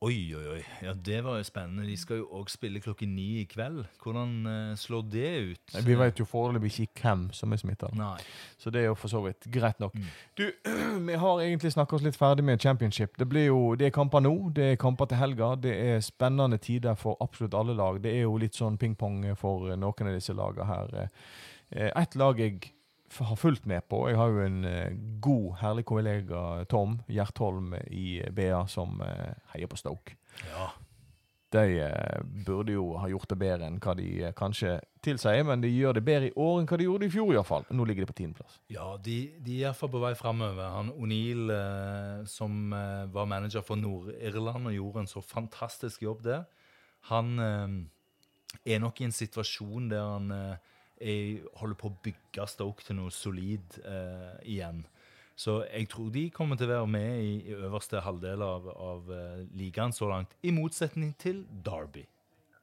Oi, 0.00 0.34
oi, 0.36 0.44
oi. 0.46 0.60
Ja, 0.82 0.92
Det 0.94 1.24
var 1.24 1.36
jo 1.36 1.42
spennende. 1.42 1.82
De 1.86 1.96
skal 1.98 2.20
jo 2.20 2.28
òg 2.38 2.50
spille 2.52 2.78
klokken 2.80 3.16
ni 3.16 3.40
i 3.40 3.46
kveld. 3.50 3.80
Hvordan 3.98 4.34
uh, 4.46 4.76
slår 4.78 5.02
det 5.10 5.32
ut? 5.48 5.74
Vi 5.86 5.96
vet 5.98 6.20
jo 6.20 6.24
foreløpig 6.24 6.70
ikke 6.84 7.02
hvem 7.02 7.24
som 7.34 7.52
er 7.52 7.58
smitta, 7.58 7.90
så 8.58 8.70
det 8.70 8.84
er 8.84 8.86
jo 8.86 8.94
for 8.94 9.10
så 9.10 9.24
vidt 9.24 9.48
greit 9.50 9.80
nok. 9.80 9.94
Mm. 9.98 10.06
Du, 10.38 10.44
vi 11.08 11.18
har 11.18 11.42
egentlig 11.42 11.72
snakka 11.74 11.98
oss 11.98 12.06
litt 12.06 12.16
ferdig 12.16 12.46
med 12.46 12.62
championship. 12.62 13.18
Det 13.18 13.26
blir 13.28 13.48
jo, 13.48 13.74
det 13.74 13.90
er 13.90 13.96
kamper 13.98 14.22
nå, 14.22 14.36
det 14.54 14.70
er 14.72 14.78
kamper 14.78 15.10
til 15.10 15.18
helga. 15.18 15.52
Det 15.66 15.74
er 15.74 16.00
spennende 16.00 16.62
tider 16.62 16.94
for 16.94 17.18
absolutt 17.20 17.58
alle 17.58 17.74
lag. 17.74 17.98
Det 18.02 18.14
er 18.14 18.22
jo 18.22 18.38
litt 18.38 18.54
sånn 18.54 18.78
ping-pong 18.78 19.24
for 19.34 19.74
noen 19.74 20.12
av 20.12 20.14
disse 20.14 20.32
lagene 20.32 20.70
her. 20.70 20.98
Eh, 21.74 21.90
Et 21.90 22.14
lag 22.14 22.38
jeg 22.38 22.70
har 23.18 23.36
fulgt 23.36 23.66
med 23.66 23.88
på. 23.88 24.02
Jeg 24.10 24.18
har 24.18 24.32
jo 24.32 24.42
en 24.44 24.64
eh, 24.68 24.96
god, 25.24 25.54
herlig 25.62 25.84
kollega, 25.88 26.42
Tom 26.68 26.98
Gjertholm 27.08 27.74
i 27.90 28.20
BA, 28.30 28.66
som 28.68 29.00
eh, 29.04 29.32
heier 29.54 29.70
på 29.70 29.80
Stoke. 29.80 30.16
Ja. 30.52 30.70
De 31.50 31.80
eh, 31.80 32.20
burde 32.44 32.74
jo 32.74 32.90
ha 33.00 33.08
gjort 33.08 33.30
det 33.30 33.38
bedre 33.40 33.68
enn 33.68 33.78
hva 33.80 33.94
de 33.96 34.06
eh, 34.20 34.34
kanskje 34.36 34.74
tilsier, 35.04 35.46
men 35.48 35.62
de 35.64 35.70
gjør 35.72 35.96
det 35.96 36.04
bedre 36.04 36.28
i 36.28 36.34
år 36.36 36.60
enn 36.60 36.68
hva 36.68 36.76
de 36.76 36.88
gjorde 36.88 37.08
i 37.08 37.12
fjor, 37.14 37.32
iallfall. 37.32 37.64
Nå 37.72 37.86
ligger 37.88 38.04
de 38.04 38.10
på 38.10 38.16
tiendeplass. 38.20 38.58
Ja, 38.72 38.90
de, 39.00 39.16
de 39.40 39.56
er 39.56 39.68
iallfall 39.70 39.92
på 39.94 40.02
vei 40.02 40.12
framover. 40.18 40.74
Han 40.74 40.92
O'Neill, 40.92 41.48
eh, 41.54 42.26
som 42.28 42.74
eh, 42.76 43.06
var 43.14 43.30
manager 43.32 43.64
for 43.64 43.80
Nord-Irland 43.80 44.68
og 44.68 44.76
gjorde 44.76 45.06
en 45.06 45.12
så 45.14 45.24
fantastisk 45.24 46.04
jobb 46.04 46.20
der, 46.26 46.44
han 47.08 47.32
eh, 47.40 47.78
er 48.74 48.84
nok 48.84 49.00
i 49.00 49.08
en 49.08 49.16
situasjon 49.16 49.88
der 49.88 50.04
han 50.04 50.32
er, 51.00 51.44
holder 51.60 51.78
på 51.78 51.90
å 51.90 51.98
bygge 52.04 52.46
Stoke 52.50 52.84
til 52.86 52.98
noe 52.98 53.14
solid 53.14 53.80
eh, 53.84 54.38
igjen. 54.54 54.84
Så 55.38 55.60
jeg 55.68 55.86
tror 55.92 56.10
de 56.10 56.24
kommer 56.34 56.58
til 56.58 56.66
å 56.66 56.80
være 56.80 56.90
med 56.90 57.20
i, 57.22 57.34
i 57.46 57.54
øverste 57.54 58.02
halvdel 58.02 58.42
av, 58.42 58.64
av 58.74 59.10
uh, 59.12 59.42
ligaen 59.54 59.94
så 59.94 60.08
langt, 60.10 60.32
i 60.42 60.50
motsetning 60.50 61.12
til 61.20 61.44
Derby. 61.46 62.02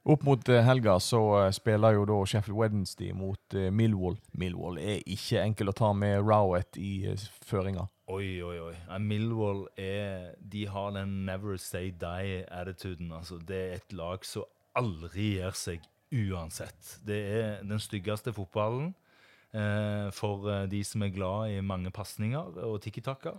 Opp 0.05 0.25
mot 0.27 0.49
eh, 0.51 0.61
helga 0.61 0.99
så 1.01 1.21
eh, 1.39 1.51
spiller 1.55 1.95
jo 1.95 2.03
da 2.05 2.17
Sheffield 2.29 2.59
Wednesday 2.59 3.15
mot 3.15 3.55
Millwall. 3.73 4.19
Millwall 4.37 4.77
er 4.77 4.99
ikke 5.01 5.41
enkel 5.41 5.71
å 5.71 5.77
ta 5.79 5.93
med 5.97 6.19
Rowett 6.21 6.77
i 6.77 7.15
føringa. 7.47 7.87
Oi, 8.11 8.43
oi, 8.45 8.59
oi. 8.67 8.75
Millwall 9.01 9.63
er 9.81 10.35
De 10.37 10.67
har 10.69 10.91
den 10.93 11.23
never 11.25 11.57
say 11.57 11.89
die-attituden. 11.89 13.09
Altså, 13.15 13.39
det 13.39 13.61
er 13.63 13.79
et 13.79 13.97
lag 13.97 14.27
som 14.27 14.45
aldri 14.77 15.31
gir 15.39 15.55
seg 15.57 15.87
uansett. 16.15 16.95
Det 17.05 17.19
er 17.39 17.63
den 17.67 17.81
styggeste 17.83 18.33
fotballen 18.35 18.93
eh, 19.55 20.09
for 20.15 20.49
eh, 20.51 20.65
de 20.71 20.81
som 20.87 21.03
er 21.05 21.13
glad 21.15 21.53
i 21.53 21.61
mange 21.65 21.91
pasninger 21.95 22.59
og 22.65 22.81
tikki-takka. 22.83 23.35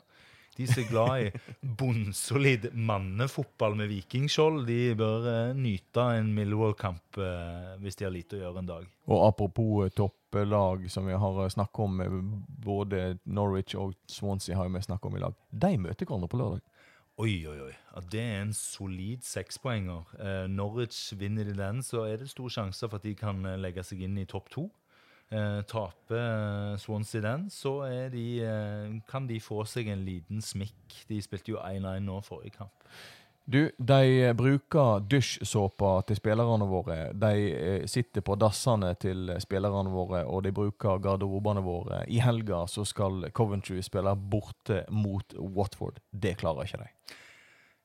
De 0.56 0.64
som 0.64 0.80
er 0.82 0.88
glad 0.88 1.22
i 1.26 1.30
bunnsolid 1.80 2.70
mannefotball 2.72 3.76
med 3.76 3.90
vikingskjold, 3.92 4.62
de 4.68 4.94
bør 4.98 5.28
eh, 5.32 5.56
nyte 5.56 6.06
en 6.16 6.32
Millwall-kamp 6.36 7.20
eh, 7.20 7.74
hvis 7.82 8.00
de 8.00 8.08
har 8.08 8.14
lite 8.14 8.38
å 8.38 8.44
gjøre 8.44 8.62
en 8.62 8.70
dag. 8.70 8.86
Og 9.10 9.26
apropos 9.28 9.84
eh, 9.84 9.92
topplag 9.96 10.88
som 10.92 11.08
vi 11.08 11.18
har 11.18 11.42
snakket 11.52 11.82
om, 11.84 12.00
eh, 12.00 12.16
både 12.64 13.02
Norwich 13.24 13.76
og 13.76 13.96
Swansea 14.10 14.56
har 14.56 14.72
vi 14.72 14.86
snakket 14.86 15.10
om 15.10 15.20
i 15.20 15.24
lag. 15.26 15.36
De 15.50 15.74
møter 15.76 16.08
hverandre 16.08 16.32
på 16.32 16.40
lørdag. 16.40 16.64
Oi, 17.16 17.46
oi, 17.48 17.60
oi. 17.64 17.72
Ja, 17.94 18.00
det 18.12 18.20
er 18.20 18.42
en 18.42 18.50
solid 18.52 19.22
sekspoenger. 19.24 20.10
Eh, 20.20 20.50
Norwich 20.52 21.14
vinner 21.16 21.46
de 21.48 21.54
den, 21.56 21.78
så 21.80 22.02
er 22.04 22.18
det 22.20 22.28
stor 22.28 22.50
sjanse 22.52 22.84
for 22.84 22.98
at 23.00 23.06
de 23.08 23.14
kan 23.16 23.38
eh, 23.48 23.54
legge 23.56 23.80
seg 23.88 24.02
inn 24.04 24.18
i 24.20 24.26
topp 24.28 24.50
to. 24.52 24.66
Eh, 25.32 25.62
taper 25.64 26.20
eh, 26.20 26.74
Swansea 26.78 27.22
den, 27.24 27.46
så 27.48 27.78
er 27.86 28.12
de, 28.12 28.26
eh, 28.44 28.98
kan 29.08 29.24
de 29.30 29.40
få 29.40 29.62
seg 29.64 29.88
en 29.94 30.04
liten 30.04 30.44
smikk. 30.44 30.98
De 31.08 31.22
spilte 31.24 31.54
jo 31.54 31.62
1-1 31.64 32.04
nå 32.04 32.18
forrige 32.26 32.58
kamp. 32.58 32.84
Du, 33.46 33.70
de 33.78 33.98
eh, 34.26 34.32
bruker 34.34 35.04
dusjsåpa 35.06 35.90
til 36.08 36.18
spillerne 36.18 36.66
våre. 36.66 36.96
De 37.14 37.30
eh, 37.46 37.84
sitter 37.86 38.24
på 38.26 38.34
dassene 38.42 38.90
til 38.98 39.30
spillerne 39.42 39.92
våre, 39.92 40.24
og 40.26 40.42
de 40.42 40.50
bruker 40.54 40.98
garderobene 41.04 41.62
våre. 41.62 42.00
I 42.10 42.18
helga 42.24 42.64
så 42.66 42.82
skal 42.88 43.28
Coventry 43.30 43.78
spille 43.86 44.16
borte 44.18 44.82
mot 44.90 45.36
Watford. 45.38 46.02
Det 46.10 46.34
klarer 46.42 46.66
ikke 46.66 46.82
de. 46.82 46.90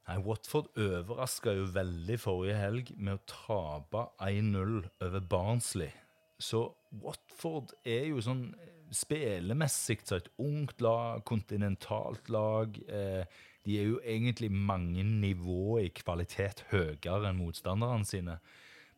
Nei, 0.09 0.17
Watford 0.25 0.71
overraska 0.81 1.53
jo 1.53 1.69
veldig 1.75 2.17
forrige 2.19 2.57
helg 2.57 2.89
med 2.97 3.19
å 3.19 3.23
tape 3.29 4.07
1-0 4.25 4.81
over 5.05 5.29
Barnsley. 5.29 5.93
Så 6.41 6.65
Watford 7.05 7.75
er 7.85 8.09
jo 8.09 8.25
sånn 8.25 8.47
spillemessig 8.91 10.01
så 10.03 10.17
et 10.17 10.33
ungt 10.41 10.81
lag, 10.81 11.21
kontinentalt 11.29 12.33
lag. 12.33 12.81
Eh, 12.89 13.41
de 13.65 13.77
er 13.79 13.89
jo 13.91 14.01
egentlig 14.01 14.51
mange 14.51 15.03
nivåer 15.05 15.87
i 15.87 15.95
kvalitet 15.95 16.65
høyere 16.71 17.29
enn 17.29 17.39
motstanderne 17.39 18.07
sine. 18.07 18.39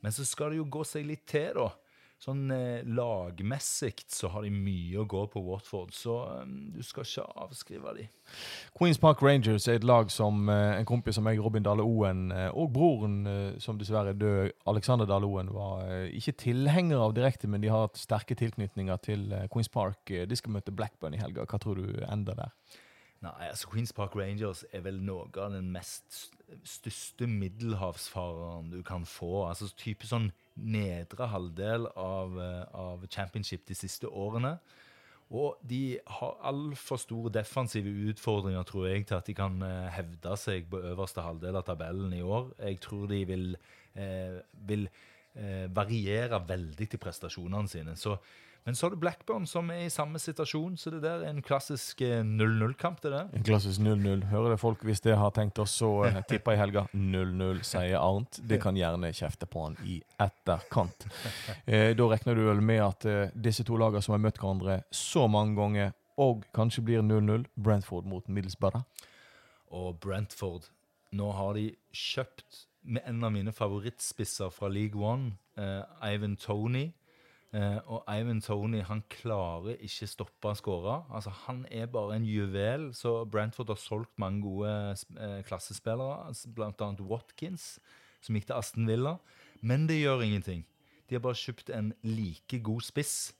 Men 0.03 0.15
så 0.15 0.25
skal 0.27 0.51
det 0.51 0.61
jo 0.61 0.69
gå 0.71 0.83
seg 0.87 1.07
litt 1.07 1.25
til, 1.31 1.55
da. 1.57 1.71
Sånn 2.23 2.45
eh, 2.55 2.85
lagmessig 2.87 4.05
så 4.07 4.29
har 4.31 4.45
de 4.45 4.51
mye 4.53 5.01
å 5.01 5.07
gå 5.09 5.25
på 5.33 5.41
Watford, 5.43 5.91
så 5.91 6.13
um, 6.45 6.53
du 6.71 6.79
skal 6.85 7.03
ikke 7.03 7.25
avskrive 7.43 7.95
de. 7.97 8.05
Queens 8.79 8.99
Park 9.01 9.19
Rangers 9.25 9.67
er 9.67 9.81
et 9.81 9.87
lag 9.87 10.11
som 10.13 10.47
eh, 10.51 10.77
en 10.77 10.87
kompis 10.87 11.17
som 11.17 11.27
meg, 11.27 11.41
Robin 11.43 11.65
Dale 11.65 11.83
Oen, 11.83 12.29
eh, 12.31 12.47
og 12.55 12.71
broren, 12.77 13.17
eh, 13.27 13.57
som 13.63 13.79
dessverre 13.79 14.13
er 14.13 14.21
død, 14.21 14.53
Alexander 14.71 15.09
Dale 15.09 15.27
Oen, 15.27 15.51
var 15.51 15.83
eh, 15.89 16.13
ikke 16.15 16.37
tilhenger 16.45 17.03
av 17.03 17.17
direkte, 17.17 17.49
men 17.51 17.63
de 17.63 17.73
har 17.73 17.89
hatt 17.89 17.99
sterke 17.99 18.39
tilknytninger 18.39 19.03
til 19.03 19.27
Queens 19.51 19.71
Park. 19.73 20.07
De 20.07 20.39
skal 20.39 20.55
møte 20.55 20.71
Blackburn 20.71 21.17
i 21.17 21.19
helga. 21.19 21.43
Hva 21.43 21.59
tror 21.59 21.81
du 21.81 22.05
ender 22.07 22.39
der? 22.39 22.55
Nei, 23.23 23.47
altså 23.47 23.69
Queens 23.71 23.93
Park 23.95 24.17
Rangers 24.19 24.65
er 24.75 24.81
vel 24.83 24.97
noe 24.99 25.29
av 25.39 25.53
den 25.55 25.69
mest 25.71 26.25
største 26.67 27.27
middelhavsfareren 27.29 28.71
du 28.73 28.81
kan 28.85 29.05
få. 29.07 29.45
Altså 29.47 29.69
type 29.79 30.07
sånn 30.09 30.31
nedre 30.59 31.29
halvdel 31.31 31.87
av, 31.95 32.35
eh, 32.43 32.65
av 32.75 33.05
championship 33.07 33.63
de 33.69 33.77
siste 33.79 34.11
årene. 34.11 34.57
Og 35.33 35.57
de 35.65 35.97
har 36.19 36.35
altfor 36.45 36.99
store 37.01 37.31
defensive 37.33 37.89
utfordringer, 38.11 38.65
tror 38.67 38.89
jeg, 38.89 39.07
til 39.07 39.17
at 39.17 39.29
de 39.29 39.33
kan 39.37 39.55
eh, 39.65 39.89
hevde 39.95 40.35
seg 40.37 40.67
på 40.69 40.83
øverste 40.91 41.23
halvdel 41.25 41.57
av 41.57 41.65
tabellen 41.69 42.13
i 42.13 42.21
år. 42.21 42.51
Jeg 42.59 42.81
tror 42.83 43.07
de 43.09 43.23
vil, 43.31 43.55
eh, 43.95 44.37
vil 44.67 44.85
eh, 45.33 45.65
variere 45.73 46.43
veldig 46.47 46.89
til 46.89 47.01
prestasjonene 47.01 47.71
sine. 47.71 47.95
Så, 47.97 48.17
men 48.65 48.75
så 48.75 48.85
har 48.85 48.93
du 48.93 48.97
Blackburn, 49.01 49.45
som 49.47 49.69
er 49.73 49.85
i 49.85 49.89
samme 49.91 50.19
situasjon, 50.19 50.77
så 50.79 50.91
det 50.93 51.01
der 51.03 51.23
er 51.25 51.33
en 51.33 51.41
klassisk 51.43 52.01
eh, 52.01 52.21
0-0-kamp. 52.23 53.01
det 53.03 53.11
der. 53.11 53.27
En 53.35 53.43
klassisk 53.43 53.81
0-0. 53.83 54.23
Hører 54.29 54.53
det 54.53 54.59
folk 54.61 54.83
hvis 54.87 55.01
det 55.03 55.17
har 55.19 55.33
tenkt 55.35 55.59
oss 55.59 55.75
å 55.83 56.05
eh, 56.07 56.21
tippe 56.31 56.55
i 56.55 56.59
helga? 56.59 56.85
0-0, 56.93 57.63
sier 57.67 57.97
Arnt. 57.99 58.39
Det 58.39 58.61
kan 58.63 58.77
gjerne 58.79 59.11
kjefte 59.13 59.49
på 59.51 59.65
han 59.65 59.75
i 59.83 59.99
etterkant. 60.23 61.07
Eh, 61.65 61.91
da 61.97 62.07
regner 62.13 62.39
du 62.39 62.45
vel 62.47 62.63
med 62.63 62.83
at 62.85 63.07
eh, 63.09 63.33
disse 63.35 63.65
to 63.67 63.79
lagene 63.79 64.03
som 64.05 64.15
har 64.15 64.23
møtt 64.23 64.39
hverandre 64.39 64.79
så 64.95 65.27
mange 65.27 65.57
ganger, 65.59 65.91
og 66.21 66.45
kanskje 66.53 66.85
blir 66.85 67.03
0-0, 67.03 67.47
Brentford 67.55 68.05
mot 68.07 68.27
Middlesbrough. 68.29 68.83
Og 69.73 69.97
Brentford 69.99 70.69
Nå 71.13 71.27
har 71.37 71.53
de 71.53 71.67
kjøpt 71.93 72.63
med 72.89 73.05
en 73.05 73.23
av 73.23 73.31
mine 73.35 73.51
favorittspisser 73.53 74.49
fra 74.49 74.67
League 74.71 74.97
One, 74.97 75.35
eh, 75.57 75.83
Ivan 76.09 76.35
Tony. 76.41 76.87
Eh, 77.53 77.77
og 77.85 78.03
Ivan 78.09 78.39
Tony 78.41 78.79
han 78.81 79.03
klarer 79.13 79.75
ikke 79.85 80.07
stoppe 80.09 80.49
å 80.49 80.57
skåre. 80.57 80.95
Altså, 81.13 81.29
han 81.45 81.65
er 81.69 81.85
bare 81.93 82.15
en 82.17 82.25
juvel. 82.25 82.87
Så 82.97 83.19
Brentford 83.29 83.69
har 83.69 83.77
solgt 83.81 84.15
mange 84.21 84.41
gode 84.41 84.71
eh, 85.21 85.39
klassespillere, 85.45 86.33
bl.a. 86.57 86.89
Watkins, 87.05 87.75
som 88.25 88.35
gikk 88.39 88.49
til 88.49 88.57
Aston 88.57 88.89
Villa. 88.89 89.17
Men 89.61 89.85
det 89.87 89.99
gjør 90.01 90.25
ingenting. 90.25 90.65
De 91.09 91.15
har 91.17 91.21
bare 91.21 91.37
kjøpt 91.37 91.69
en 91.77 91.93
like 92.07 92.59
god 92.65 92.81
spiss. 92.81 93.33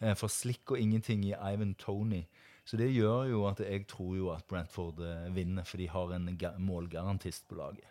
eh, 0.00 0.14
for 0.14 0.30
slikk 0.32 0.70
og 0.72 0.78
ingenting 0.80 1.24
i 1.26 1.34
Ivan 1.34 1.74
Tony. 1.74 2.22
Så 2.64 2.76
det 2.76 2.90
gjør 2.94 3.28
jo 3.30 3.44
at 3.48 3.60
jeg 3.64 3.86
tror 3.88 4.16
jo 4.16 4.28
at 4.32 4.44
Brentford 4.48 5.00
eh, 5.04 5.28
vinner, 5.34 5.64
for 5.64 5.76
de 5.80 5.88
har 5.88 6.12
en 6.14 6.28
ga- 6.38 6.56
målgarantist 6.58 7.48
på 7.48 7.56
laget. 7.58 7.84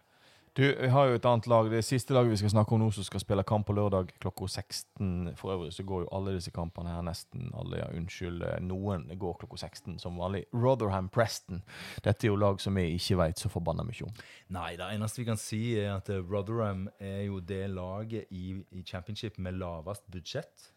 Du, 0.57 0.75
vi 0.81 0.87
har 0.87 1.05
jo 1.05 1.17
et 1.19 1.25
annet 1.29 1.45
lag. 1.47 1.67
Det 1.69 1.83
siste 1.85 2.15
laget 2.15 2.31
vi 2.31 2.37
skal 2.41 2.49
snakke 2.49 2.73
om 2.73 2.79
nå, 2.81 2.87
som 2.89 3.05
skal 3.05 3.21
spille 3.21 3.43
kamp 3.45 3.67
på 3.67 3.75
lørdag 3.77 4.09
klokka 4.17 4.47
16. 4.49 5.35
For 5.37 5.53
øvrig 5.53 5.69
så 5.75 5.83
går 5.85 6.01
jo 6.01 6.07
alle 6.17 6.33
disse 6.33 6.49
kampene 6.55 6.95
her, 6.95 7.03
nesten 7.05 7.51
alle, 7.53 7.77
ja, 7.77 7.91
unnskyld, 7.93 8.41
eh, 8.41 8.55
noen 8.65 9.05
går 9.21 9.35
klokka 9.37 9.59
16 9.67 9.99
som 10.01 10.17
vanlig. 10.17 10.47
Rotherham 10.57 11.11
Preston. 11.13 11.61
Dette 12.01 12.25
er 12.25 12.31
jo 12.31 12.39
lag 12.41 12.57
som 12.63 12.73
vi 12.73 12.87
ikke 12.95 13.19
veit 13.21 13.37
så 13.37 13.51
forbanna 13.53 13.85
mye 13.85 14.07
om. 14.07 14.17
Nei, 14.57 14.71
det 14.81 14.89
eneste 14.95 15.21
vi 15.21 15.27
kan 15.29 15.37
si, 15.37 15.61
er 15.77 15.91
at 15.99 16.09
eh, 16.09 16.25
Rotherham 16.25 16.87
er 16.97 17.27
jo 17.27 17.37
det 17.37 17.67
laget 17.75 18.25
i, 18.33 18.57
i 18.73 18.81
championship 18.81 19.37
med 19.37 19.61
lavest 19.61 20.09
budsjett. 20.09 20.71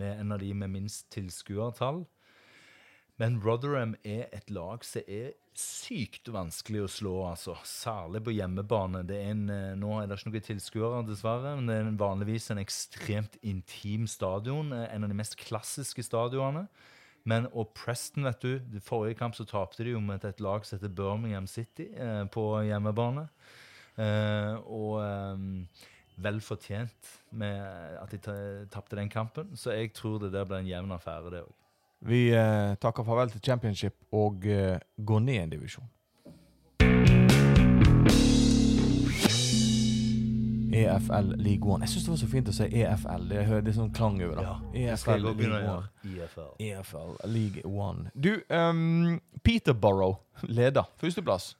Med 0.00 0.22
en 0.22 0.32
av 0.32 0.40
de 0.40 0.54
med 0.56 0.72
minst 0.72 1.10
tilskuertall. 1.12 2.06
Men 3.18 3.40
Rotherham 3.42 3.96
er 4.06 4.28
et 4.32 4.50
lag 4.54 4.84
som 4.86 5.02
er 5.10 5.32
sykt 5.58 6.28
vanskelig 6.30 6.84
å 6.84 6.90
slå, 6.92 7.14
altså. 7.32 7.56
Særlig 7.66 8.20
på 8.28 8.34
hjemmebane. 8.36 9.02
Er 9.10 9.32
en, 9.32 9.48
eh, 9.50 9.74
nå 9.74 9.96
er 9.98 10.06
det 10.06 10.20
ikke 10.20 10.30
noen 10.30 10.46
tilskuere, 10.46 11.00
dessverre, 11.08 11.56
men 11.58 11.66
det 11.66 11.78
er 11.80 11.98
vanligvis 11.98 12.50
en 12.52 12.62
ekstremt 12.62 13.34
intim 13.42 14.06
stadion. 14.06 14.72
eh, 14.72 14.94
En 14.94 15.02
av 15.02 15.10
de 15.10 15.16
mest 15.16 15.36
klassiske 15.36 16.02
stadionene. 16.06 16.68
Men 17.24 17.48
og 17.52 17.74
Preston, 17.74 18.24
vet 18.24 18.40
du 18.40 18.54
I 18.56 18.80
forrige 18.80 19.18
kamp 19.18 19.34
så 19.34 19.44
tapte 19.44 19.84
de 19.84 19.90
jo 19.90 20.00
med 20.00 20.24
et 20.24 20.40
lag 20.40 20.64
som 20.64 20.78
heter 20.78 20.94
Birmingham 20.94 21.46
City 21.46 21.90
eh, 21.92 22.24
på 22.24 22.62
hjemmebane. 22.64 23.28
Eh, 23.98 24.54
og 24.64 25.02
eh, 25.02 25.36
vel 26.22 26.40
fortjent 26.40 27.18
med 27.32 27.98
at 28.00 28.10
de 28.14 28.66
tapte 28.70 28.96
den 28.96 29.10
kampen. 29.10 29.56
Så 29.56 29.74
jeg 29.74 29.92
tror 29.92 30.20
det 30.22 30.32
der 30.32 30.44
blir 30.44 30.62
en 30.62 30.70
jevn 30.70 30.92
affære, 30.92 31.30
det 31.34 31.42
òg. 31.42 31.67
Vi 32.00 32.28
eh, 32.30 32.74
takker 32.78 33.02
farvel 33.02 33.30
til 33.30 33.42
championship 33.42 33.94
og 34.14 34.46
eh, 34.46 34.78
går 35.04 35.20
ned 35.24 35.42
en 35.42 35.50
divisjon. 35.50 35.88
EFL 40.78 41.32
League 41.42 41.72
One. 41.72 41.82
Jeg 41.82 41.88
syns 41.88 42.04
det 42.04 42.10
var 42.12 42.20
så 42.20 42.28
fint 42.30 42.50
å 42.50 42.54
si 42.54 42.66
EFL. 42.82 43.24
Det 43.30 43.40
er, 43.42 43.62
det 43.64 43.72
er 43.72 43.76
sånn 43.80 43.90
klang 43.94 44.20
over 44.22 44.38
det. 44.38 44.44
Ja, 44.46 44.92
EFL 44.92 45.24
League 45.24 45.48
One. 45.48 45.88
gjøre. 46.14 46.46
EFL 46.68 47.16
League 47.32 47.64
One. 47.66 48.12
Du, 48.14 48.30
um, 48.46 49.18
Peterborough 49.42 50.20
leder. 50.46 50.86
Førsteplass. 51.02 51.56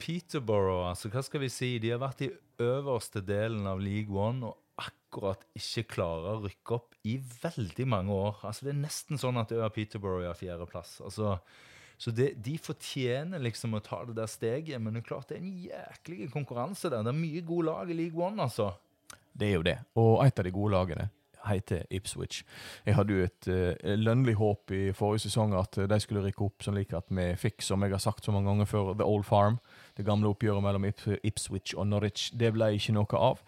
Peterborough, 0.00 0.88
altså 0.88 1.12
hva 1.12 1.22
skal 1.22 1.44
vi 1.44 1.52
si? 1.52 1.74
De 1.82 1.92
har 1.92 2.00
vært 2.02 2.24
i 2.24 2.32
øverste 2.62 3.20
delen 3.26 3.68
av 3.68 3.82
League 3.82 4.10
One 4.10 4.48
og 4.48 4.61
akkurat 4.80 5.44
ikke 5.58 5.84
klarer 5.96 6.36
å 6.38 6.42
rykke 6.46 6.76
opp 6.78 6.96
i 7.08 7.18
veldig 7.18 7.86
mange 7.88 8.14
år. 8.14 8.40
Altså 8.48 8.66
Det 8.66 8.72
er 8.72 8.80
nesten 8.80 9.20
sånn 9.20 9.40
at 9.40 9.52
Øya 9.52 9.68
Peterborough 9.74 10.28
er 10.28 10.38
fjerdeplass. 10.38 10.98
Altså, 11.04 11.36
så 12.00 12.10
det, 12.10 12.32
de 12.42 12.56
fortjener 12.58 13.42
liksom 13.42 13.76
å 13.76 13.82
ta 13.84 14.00
det 14.08 14.16
der 14.18 14.30
steget, 14.30 14.80
men 14.82 14.96
det 14.96 15.04
er 15.04 15.10
klart 15.12 15.28
det 15.30 15.38
er 15.38 15.44
en 15.44 15.58
jæklig 15.68 16.30
konkurranse 16.32 16.90
der. 16.90 17.04
Det 17.04 17.12
er 17.12 17.20
mye 17.20 17.42
gode 17.46 17.68
lag 17.68 17.90
i 17.92 17.98
League 17.98 18.18
One, 18.18 18.42
altså. 18.42 18.72
Det 19.32 19.48
er 19.48 19.58
jo 19.58 19.66
det. 19.66 19.78
Og 20.00 20.16
et 20.24 20.38
av 20.38 20.48
de 20.48 20.54
gode 20.54 20.74
lagene 20.74 21.10
heter 21.46 21.86
Ipswich. 21.90 22.42
Jeg 22.86 22.96
hadde 22.96 23.16
jo 23.16 23.26
et 23.26 23.48
uh, 23.50 23.94
lønnlig 23.98 24.36
håp 24.38 24.72
i 24.74 24.82
forrige 24.96 25.26
sesong 25.26 25.56
at 25.58 25.78
eh, 25.80 25.88
de 25.90 25.98
skulle 26.02 26.22
rykke 26.22 26.44
opp, 26.46 26.62
sånn 26.62 26.76
like 26.78 26.96
at 26.96 27.08
vi 27.10 27.32
fikk, 27.38 27.64
som 27.66 27.82
jeg 27.82 27.94
har 27.94 28.02
sagt 28.02 28.26
så 28.26 28.34
mange 28.34 28.50
ganger 28.50 28.70
før, 28.70 28.92
The 28.98 29.06
Old 29.06 29.26
Farm. 29.26 29.58
Det 29.96 30.04
gamle 30.06 30.30
oppgjøret 30.32 30.64
mellom 30.64 30.86
Ipswich 30.88 31.74
og 31.76 31.86
Norwich. 31.86 32.30
Det 32.38 32.52
ble 32.54 32.70
ikke 32.76 32.94
noe 32.96 33.18
av. 33.18 33.42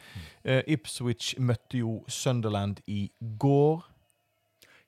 Eh, 0.45 0.63
Ipswich 0.75 1.35
møtte 1.41 1.81
jo 1.81 2.03
Sunderland 2.09 2.83
i 2.87 3.07
går. 3.41 3.85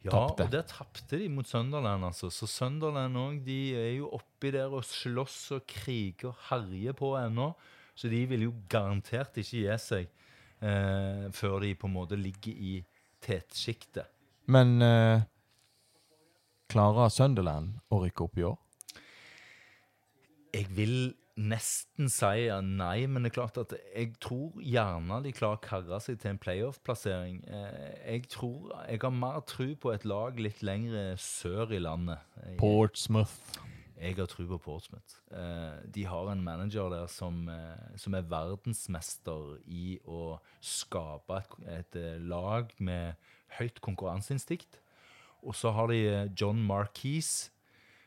Ja, 0.06 0.10
Tappte. 0.12 0.44
og 0.44 0.52
der 0.52 0.66
tapte 0.70 1.18
de 1.18 1.28
mot 1.32 1.48
Sunderland, 1.48 2.04
altså. 2.04 2.28
Så 2.30 2.46
Sunderland 2.46 3.16
òg, 3.16 3.40
de 3.46 3.74
er 3.74 3.94
jo 3.96 4.10
oppi 4.14 4.52
der 4.54 4.70
og 4.70 4.84
slåss 4.86 5.38
og 5.56 5.64
kriger 5.66 6.30
og 6.30 6.36
herjer 6.50 6.94
på 6.94 7.16
ennå. 7.18 7.54
Så 7.96 8.10
de 8.12 8.20
vil 8.28 8.44
jo 8.46 8.52
garantert 8.68 9.38
ikke 9.40 9.64
gi 9.64 9.78
seg 9.80 10.06
eh, 10.60 11.26
før 11.32 11.58
de 11.64 11.72
på 11.74 11.88
en 11.88 11.96
måte 11.96 12.18
ligger 12.20 12.52
i 12.52 12.76
tetsjiktet. 13.24 14.06
Men 14.52 14.76
eh, 14.84 15.24
klarer 16.70 17.10
Sunderland 17.10 17.80
å 17.90 18.02
rykke 18.04 18.26
opp 18.28 18.38
i 18.38 18.46
år? 18.46 18.58
Jeg 20.54 20.68
vil 20.76 20.96
nesten 21.36 22.08
si 22.08 22.46
nei, 22.64 23.06
men 23.06 23.22
det 23.24 23.30
er 23.30 23.36
klart 23.36 23.58
at 23.60 23.74
jeg 23.92 24.14
tror 24.24 24.54
gjerne 24.64 25.18
de 25.24 25.32
klarer 25.36 25.58
å 25.58 25.64
karre 25.64 25.98
seg 26.00 26.18
til 26.22 26.32
en 26.32 26.40
playoff-plassering. 26.40 27.42
Eh, 27.44 28.12
jeg 28.14 28.28
tror 28.32 28.72
Jeg 28.88 29.00
har 29.02 29.10
mer 29.12 29.40
tro 29.46 29.68
på 29.74 29.92
et 29.92 30.04
lag 30.08 30.38
litt 30.40 30.62
lenger 30.62 31.16
sør 31.20 31.72
i 31.76 31.78
landet. 31.82 32.18
Jeg- 32.42 32.56
Portsmouth. 32.58 33.60
Jeg 34.00 34.16
har 34.16 34.26
tro 34.26 34.44
på 34.46 34.58
Portsmouth. 34.60 35.20
Eh, 35.32 35.86
de 35.92 36.04
har 36.04 36.28
en 36.30 36.42
manager 36.44 36.88
der 36.90 37.06
som, 37.06 37.48
eh, 37.48 37.96
som 37.96 38.14
er 38.14 38.22
verdensmester 38.22 39.58
i 39.66 39.98
å 40.06 40.38
skape 40.60 41.42
et, 41.66 41.96
et 41.96 42.20
lag 42.20 42.72
med 42.78 43.14
høyt 43.58 43.80
konkurranseinstinkt. 43.80 44.80
Og 45.42 45.54
så 45.54 45.72
har 45.72 45.86
de 45.88 46.30
John 46.34 46.58
Marquise, 46.66 47.50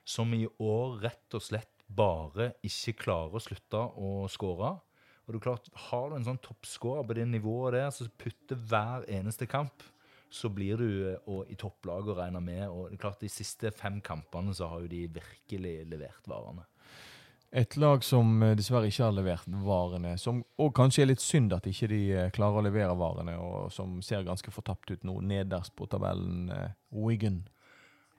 som 0.04 0.34
i 0.34 0.48
år 0.60 1.02
rett 1.04 1.34
og 1.34 1.42
slett 1.42 1.79
bare 1.90 2.54
ikke 2.66 2.98
klarer 3.04 3.38
å 3.38 3.44
slutte 3.44 3.82
å 3.98 4.28
skåre. 4.32 4.76
Og 5.26 5.34
det 5.34 5.40
er 5.40 5.46
klart, 5.46 5.70
Har 5.90 6.10
du 6.10 6.16
en 6.16 6.26
sånn 6.26 6.42
toppskårer 6.42 7.06
på 7.06 7.16
det 7.18 7.28
nivået 7.30 7.74
der, 7.78 7.90
som 7.94 8.10
putter 8.18 8.56
hver 8.56 9.06
eneste 9.08 9.46
kamp, 9.46 9.84
så 10.30 10.50
blir 10.50 10.78
du 10.78 10.90
eh, 11.14 11.52
i 11.54 11.56
topplaget 11.58 12.14
og 12.14 12.18
regner 12.18 12.42
med. 12.42 12.66
Og 12.70 12.90
det 12.90 12.98
er 12.98 13.04
klart, 13.04 13.22
De 13.22 13.30
siste 13.30 13.72
fem 13.72 14.02
kampene 14.02 14.54
så 14.54 14.70
har 14.70 14.82
jo 14.82 14.92
de 14.92 15.08
virkelig 15.08 15.86
levert 15.90 16.30
varene. 16.30 16.66
Et 17.52 17.78
lag 17.82 18.04
som 18.06 18.44
eh, 18.46 18.56
dessverre 18.58 18.90
ikke 18.92 19.08
har 19.08 19.16
levert 19.18 19.48
varene, 19.66 20.16
som 20.22 20.44
og 20.62 20.74
kanskje 20.78 21.02
er 21.04 21.12
litt 21.12 21.24
synd 21.24 21.54
at 21.56 21.66
ikke 21.66 21.90
de 21.90 22.02
ikke 22.06 22.26
klarer 22.38 22.62
å 22.62 22.66
levere 22.68 22.98
varene, 22.98 23.38
og 23.42 23.72
som 23.74 23.98
ser 24.06 24.28
ganske 24.28 24.54
fortapt 24.54 24.92
ut 24.94 25.06
nå, 25.08 25.18
nederst 25.26 25.74
på 25.78 25.90
tabellen, 25.90 26.52
eh, 26.54 26.76
Wigan. 26.94 27.42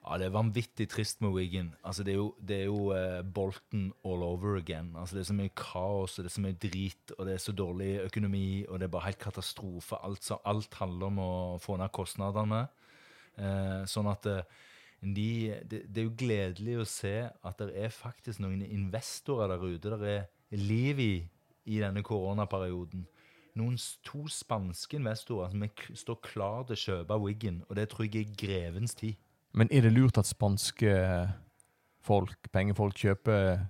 Ja, 0.01 0.17
Det 0.17 0.25
er 0.25 0.33
vanvittig 0.33 0.87
trist 0.89 1.21
med 1.21 1.35
Wiggen. 1.35 1.75
Altså, 1.83 2.03
det 2.03 2.13
er 2.13 2.17
jo, 2.17 2.35
det 2.41 2.55
er 2.57 2.65
jo 2.65 2.89
uh, 2.89 3.21
Bolton 3.21 3.93
all 4.03 4.23
over 4.23 4.57
again. 4.57 4.95
Altså, 4.97 5.15
Det 5.15 5.21
er 5.21 5.29
så 5.29 5.33
mye 5.37 5.53
kaos, 5.55 6.17
og 6.17 6.23
det 6.23 6.31
er 6.31 6.35
så 6.35 6.41
mye 6.41 6.57
drit, 6.57 7.13
og 7.17 7.25
det 7.25 7.33
er 7.33 7.37
så 7.37 7.51
dårlig 7.51 7.91
økonomi, 8.01 8.65
og 8.67 8.79
det 8.79 8.87
er 8.87 8.95
bare 8.95 9.05
helt 9.05 9.19
katastrofe. 9.19 9.95
Alt, 10.03 10.23
så, 10.23 10.39
alt 10.45 10.73
handler 10.73 11.05
om 11.05 11.19
å 11.19 11.31
få 11.61 11.77
ned 11.77 11.93
kostnadene. 11.93 12.65
Uh, 13.37 13.85
sånn 13.85 14.09
at 14.09 14.25
uh, 14.25 14.41
de, 15.01 15.53
det, 15.69 15.85
det 15.89 16.01
er 16.01 16.09
jo 16.09 16.17
gledelig 16.17 16.79
å 16.81 16.89
se 16.89 17.15
at 17.29 17.61
det 17.61 17.77
er 17.77 17.93
faktisk 17.93 18.41
noen 18.41 18.65
investorer 18.65 19.53
der 19.53 19.69
ute. 19.69 20.01
Det 20.01 20.17
er 20.17 20.65
liv 20.65 20.99
i 20.99 21.13
i 21.65 21.79
denne 21.81 22.03
koronaperioden. 22.03 23.05
Noen 23.59 23.75
to 24.07 24.25
spanske 24.31 24.97
investorer 24.97 25.51
som 25.51 25.65
er, 25.65 25.73
står 25.93 26.21
klar 26.23 26.63
til 26.65 26.77
å 26.77 26.81
kjøpe 26.85 27.19
Wiggen, 27.25 27.61
og 27.67 27.75
det 27.77 27.89
tror 27.91 28.07
jeg 28.07 28.25
er 28.25 28.37
grevens 28.39 28.95
tid. 28.97 29.19
Men 29.53 29.71
er 29.71 29.81
det 29.85 29.93
lurt 29.93 30.17
at 30.17 30.29
spanske 30.29 30.95
folk, 32.01 32.37
pengefolk, 32.53 32.95
kjøper 32.97 33.65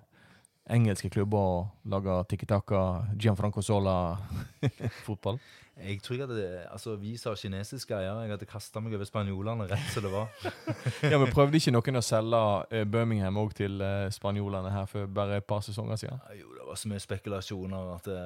engelske 0.71 1.09
klubber 1.11 1.37
og 1.41 1.89
lager 1.89 2.23
tikki-taka, 2.29 2.83
Gianfranco 3.19 3.63
Sola-fotball? 3.65 5.41
Jeg 5.81 6.01
tror 6.03 6.15
jeg 6.15 6.27
hadde, 6.27 6.65
altså 6.69 6.91
Vi 6.99 7.15
sa 7.17 7.31
kinesiske 7.33 7.95
eiere. 7.95 8.25
Jeg 8.25 8.33
hadde 8.35 8.45
kasta 8.45 8.81
meg 8.83 8.93
over 8.93 9.07
spanjolene 9.07 9.65
rett 9.71 9.87
som 9.89 10.03
det 10.05 10.11
var. 10.13 10.27
ja, 11.11 11.17
men 11.17 11.31
Prøvde 11.31 11.57
ikke 11.57 11.73
noen 11.73 11.97
å 11.97 12.03
selge 12.05 12.41
eh, 12.69 12.83
Birmingham 12.85 13.39
òg 13.41 13.55
til 13.57 13.81
eh, 13.81 14.11
spanjolene 14.13 14.69
her 14.69 14.85
for 14.91 15.09
bare 15.09 15.39
et 15.41 15.47
par 15.47 15.63
sesonger 15.65 15.97
siden? 15.97 16.21
Ja, 16.27 16.37
Jo, 16.43 16.51
det 16.59 16.67
var 16.67 16.77
så 16.77 16.91
mye 16.91 17.01
spekulasjoner 17.01 17.89
at 17.95 18.11
det, 18.11 18.19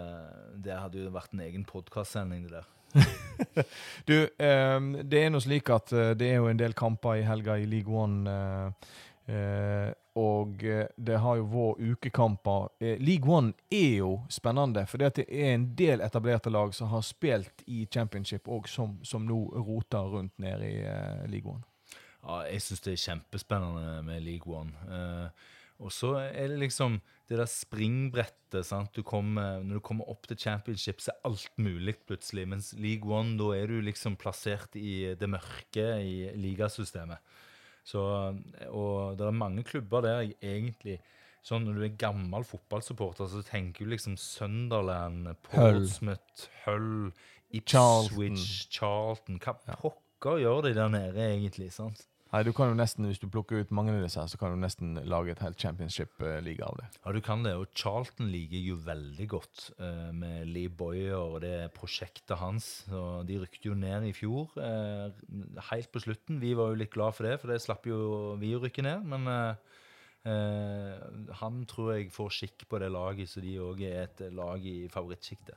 det 0.67 0.75
hadde 0.75 1.05
jo 1.05 1.13
vært 1.15 1.37
en 1.37 1.45
egen 1.45 1.63
podkastsending, 1.69 2.49
det 2.49 2.57
der. 2.57 2.67
Du, 4.08 4.15
eh, 4.23 4.79
det 5.03 5.19
er 5.19 5.31
nå 5.34 5.41
slik 5.43 5.69
at 5.73 5.91
eh, 5.91 6.13
det 6.15 6.29
er 6.31 6.39
jo 6.39 6.47
en 6.47 6.60
del 6.60 6.75
kamper 6.77 7.19
i 7.19 7.27
helga 7.27 7.58
i 7.60 7.67
League 7.67 7.91
One. 7.91 8.31
Eh, 9.25 9.91
og 10.15 10.62
det 10.95 11.17
har 11.19 11.39
jo 11.41 11.47
vært 11.51 11.81
ukekamper. 11.91 12.69
Eh, 12.79 12.99
League 13.03 13.27
One 13.27 13.51
er 13.67 13.97
jo 13.99 14.12
spennende, 14.31 14.86
for 14.88 15.01
det 15.01 15.25
er 15.25 15.55
en 15.55 15.65
del 15.75 16.03
etablerte 16.05 16.53
lag 16.53 16.71
som 16.73 16.88
har 16.93 17.03
spilt 17.03 17.65
i 17.67 17.84
championship, 17.91 18.47
og 18.47 18.69
som, 18.71 18.95
som 19.03 19.25
nå 19.27 19.41
roter 19.58 20.08
rundt 20.13 20.38
nede 20.39 20.69
i 20.69 20.77
eh, 20.88 21.25
League 21.31 21.51
One. 21.51 21.65
Ja, 22.23 22.45
jeg 22.47 22.63
syns 22.63 22.86
det 22.86 22.95
er 22.95 23.03
kjempespennende 23.03 23.99
med 24.08 24.23
League 24.23 24.47
One. 24.47 24.71
Eh, 24.88 25.51
og 25.84 25.91
så 25.91 26.15
er 26.23 26.53
det 26.53 26.62
liksom 26.63 27.01
det 27.29 27.39
der 27.39 27.49
springbrettet. 27.49 28.65
sant? 28.67 28.93
Du 28.95 29.03
kommer, 29.03 29.63
når 29.65 29.79
du 29.79 29.83
kommer 29.83 30.09
opp 30.11 30.27
til 30.29 30.38
championship, 30.39 31.01
så 31.01 31.11
er 31.11 31.31
alt 31.31 31.51
mulig 31.57 31.97
plutselig. 32.05 32.45
Mens 32.47 32.73
League 32.77 33.09
One, 33.09 33.35
da 33.39 33.51
er 33.57 33.71
du 33.71 33.79
liksom 33.81 34.17
plassert 34.21 34.77
i 34.79 35.15
det 35.17 35.29
mørke 35.29 35.88
i 36.05 36.29
ligasystemet. 36.38 37.19
Så, 37.85 38.01
og 38.69 39.17
det 39.17 39.25
er 39.27 39.38
mange 39.38 39.65
klubber 39.65 40.01
der 40.05 40.23
jeg 40.23 40.39
egentlig 40.41 40.99
Sånn 41.45 41.61
Når 41.67 41.75
du 41.77 41.83
er 41.85 41.97
gammel 42.01 42.41
fotballsupporter, 42.41 43.27
så 43.29 43.43
tenker 43.45 43.85
du 43.85 43.91
liksom 43.91 44.15
Sunderland, 44.17 45.27
Portsmouth, 45.45 46.47
Hull, 46.63 47.11
Ipswich, 47.53 48.65
Charlton. 48.73 49.38
Hva 49.38 49.53
pokker 49.77 50.39
gjør 50.41 50.63
de 50.65 50.71
der 50.73 50.89
nede, 50.89 51.21
egentlig? 51.21 51.69
sant? 51.75 52.01
Nei, 52.36 52.41
du 52.43 52.52
kan 52.52 52.67
jo 52.67 52.76
nesten, 52.76 53.06
Hvis 53.08 53.21
du 53.21 53.30
plukker 53.32 53.62
ut 53.63 53.69
mange 53.71 53.93
av 53.93 54.02
disse, 54.04 54.19
her, 54.19 54.28
så 54.28 54.36
kan 54.36 54.52
du 54.52 54.60
nesten 54.60 54.98
lage 55.08 55.32
et 55.32 55.39
helt 55.39 55.62
championship-liga 55.62 56.67
av 56.67 56.82
det. 56.82 56.88
Ja, 56.98 57.13
du 57.15 57.21
kan 57.24 57.45
det. 57.45 57.54
Og 57.56 57.69
Charlton 57.80 58.28
liker 58.28 58.60
jo 58.60 58.76
veldig 58.84 59.28
godt 59.32 59.62
eh, 59.80 60.10
med 60.12 60.50
Lee 60.52 60.67
Boyer 60.67 61.15
og 61.15 61.38
det 61.45 61.71
prosjektet 61.78 62.36
hans. 62.41 62.67
Og 62.91 63.24
de 63.30 63.39
rykte 63.39 63.69
jo 63.69 63.78
ned 63.80 64.10
i 64.10 64.12
fjor, 64.17 64.52
eh, 64.60 65.15
helt 65.69 65.91
på 65.93 66.04
slutten. 66.04 66.41
Vi 66.43 66.52
var 66.60 66.74
jo 66.74 66.82
litt 66.82 66.91
glad 66.91 67.15
for 67.15 67.30
det, 67.30 67.38
for 67.39 67.54
det 67.54 67.62
slapp 67.63 67.88
jo 67.88 68.02
vi 68.41 68.52
å 68.58 68.60
rykke 68.65 68.84
ned. 68.84 69.08
Men 69.15 69.32
eh, 69.32 69.80
eh, 70.34 71.32
han 71.39 71.63
tror 71.71 71.93
jeg 71.95 72.12
får 72.12 72.36
skikk 72.41 72.67
på 72.67 72.84
det 72.84 72.91
laget, 72.91 73.32
så 73.32 73.45
de 73.45 73.56
òg 73.63 73.88
er 73.88 74.10
et 74.10 74.28
lag 74.36 74.60
i 74.60 74.82
favorittsjiktet. 74.91 75.56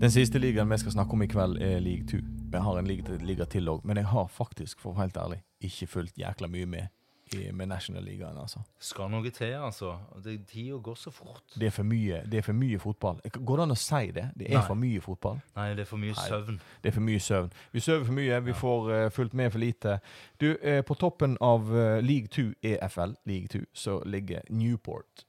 Den 0.00 0.10
siste 0.12 0.38
ligaen 0.38 0.68
vi 0.68 0.78
skal 0.78 0.92
snakke 0.92 1.14
om 1.16 1.22
i 1.24 1.28
kveld, 1.30 1.60
er 1.62 1.78
league 1.80 2.04
2. 2.10 2.18
Vi 2.52 2.60
har 2.60 2.78
en 2.78 2.86
liga, 2.88 3.16
liga 3.24 3.44
til 3.50 3.68
òg, 3.72 3.84
men 3.86 3.96
jeg 4.00 4.06
har 4.10 4.26
faktisk, 4.30 4.80
for 4.82 4.90
å 4.92 4.98
være 4.98 5.06
helt 5.08 5.16
ærlig, 5.22 5.38
ikke 5.64 5.86
fulgt 5.90 6.18
jækla 6.20 6.48
mye 6.50 6.66
med 6.68 6.90
i, 7.34 7.46
med 7.56 7.70
National-ligaen. 7.70 8.36
altså. 8.38 8.60
Skal 8.78 9.08
noe 9.10 9.30
til, 9.30 9.54
altså. 9.56 9.94
Det- 10.22 10.46
Tida 10.50 10.76
går 10.76 10.94
så 11.00 11.10
fort. 11.10 11.42
Det 11.58 11.66
er 11.66 11.70
for 11.70 11.82
mye, 11.88 12.20
det 12.30 12.38
er 12.38 12.42
for 12.42 12.52
mye 12.52 12.78
fotball. 12.78 13.20
Går 13.32 13.56
det 13.56 13.62
an 13.62 13.70
å 13.70 13.78
si 13.80 14.10
det? 14.10 14.26
Det 14.36 14.50
er 14.50 14.58
Nei. 14.58 14.66
for 14.66 14.74
mye 14.74 15.00
fotball. 15.00 15.40
Nei, 15.56 15.68
det 15.74 15.80
er 15.80 15.90
for 15.90 15.96
mye 15.96 16.12
Nei. 16.14 16.28
søvn. 16.28 16.60
Det 16.82 16.88
er 16.90 16.92
for 16.98 17.00
mye 17.08 17.18
søvn. 17.20 17.52
Vi 17.72 17.80
sover 17.80 18.04
for 18.04 18.12
mye, 18.12 18.40
vi 18.44 18.50
Ja. 18.50 18.56
får 18.60 18.90
uh, 19.06 19.10
fulgt 19.10 19.34
med 19.34 19.50
for 19.52 19.58
lite. 19.58 20.00
Du, 20.40 20.50
uh, 20.62 20.82
På 20.82 20.94
toppen 20.94 21.36
av 21.40 21.70
uh, 21.72 22.00
league 22.00 22.28
2, 22.28 22.52
EFL, 22.62 23.14
league 23.26 23.48
2, 23.48 23.64
så 23.72 24.02
ligger 24.06 24.40
Newport. 24.50 25.24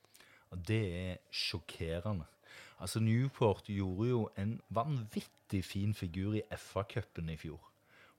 Det 0.68 0.84
er 1.12 1.18
sjokkerende. 1.32 2.26
Altså, 2.80 3.00
Newport 3.00 3.70
gjorde 3.72 4.10
jo 4.10 4.26
en 4.38 4.58
vanvittig 4.70 5.64
fin 5.66 5.94
figur 5.94 6.36
i 6.36 6.44
FA-cupen 6.52 7.30
i 7.32 7.38
fjor. 7.40 7.62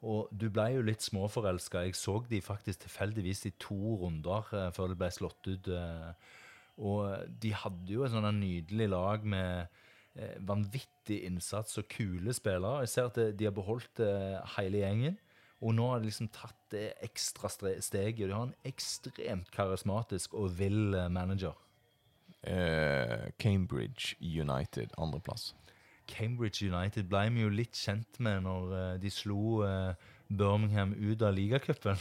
Og 0.06 0.28
du 0.30 0.48
ble 0.52 0.68
jo 0.76 0.84
litt 0.84 1.04
småforelska. 1.04 1.84
Jeg 1.86 1.96
så 1.98 2.18
de 2.30 2.40
faktisk 2.44 2.84
tilfeldigvis 2.84 3.46
i 3.48 3.54
to 3.60 3.96
runder 4.02 4.48
eh, 4.54 4.70
før 4.76 4.92
det 4.92 4.98
ble 5.00 5.10
slått 5.12 5.48
ut. 5.48 5.68
eh, 5.72 6.12
og 6.76 7.28
de 7.42 7.52
hadde 7.56 7.92
jo 7.92 8.04
et 8.04 8.12
sånn 8.12 8.28
nydelig 8.36 8.90
lag 8.92 9.24
med 9.24 9.68
eh, 10.14 10.36
vanvittig 10.44 11.22
innsats 11.28 11.78
og 11.80 11.88
kule 11.92 12.34
spillere. 12.36 12.84
Jeg 12.84 12.92
ser 12.92 13.08
at 13.08 13.20
de 13.38 13.48
har 13.48 13.54
beholdt 13.56 14.02
eh, 14.04 14.36
hele 14.58 14.82
gjengen. 14.84 15.16
Og 15.64 15.72
nå 15.72 15.86
har 15.88 16.02
de 16.02 16.10
liksom 16.10 16.28
tatt 16.34 16.58
det 16.74 16.90
ekstra 17.04 17.48
steget. 17.48 18.26
De 18.28 18.34
har 18.34 18.44
en 18.44 18.58
ekstremt 18.68 19.48
karismatisk 19.54 20.36
og 20.36 20.52
vill 20.58 20.92
eh, 20.94 21.08
manager. 21.12 21.56
Eh, 22.42 23.30
Cambridge 23.38 24.16
United, 24.20 24.92
andreplass. 24.98 25.54
Cambridge 26.06 26.62
United 26.62 27.08
ble 27.10 27.24
vi 27.34 27.42
jo 27.42 27.48
litt 27.50 27.74
kjent 27.74 28.20
med 28.22 28.44
når 28.46 28.74
eh, 28.78 28.92
de 29.02 29.10
slo 29.10 29.62
eh, 29.66 29.94
Birmingham 30.28 30.94
ut 30.98 31.22
av 31.22 31.34
ligacupen. 31.36 31.96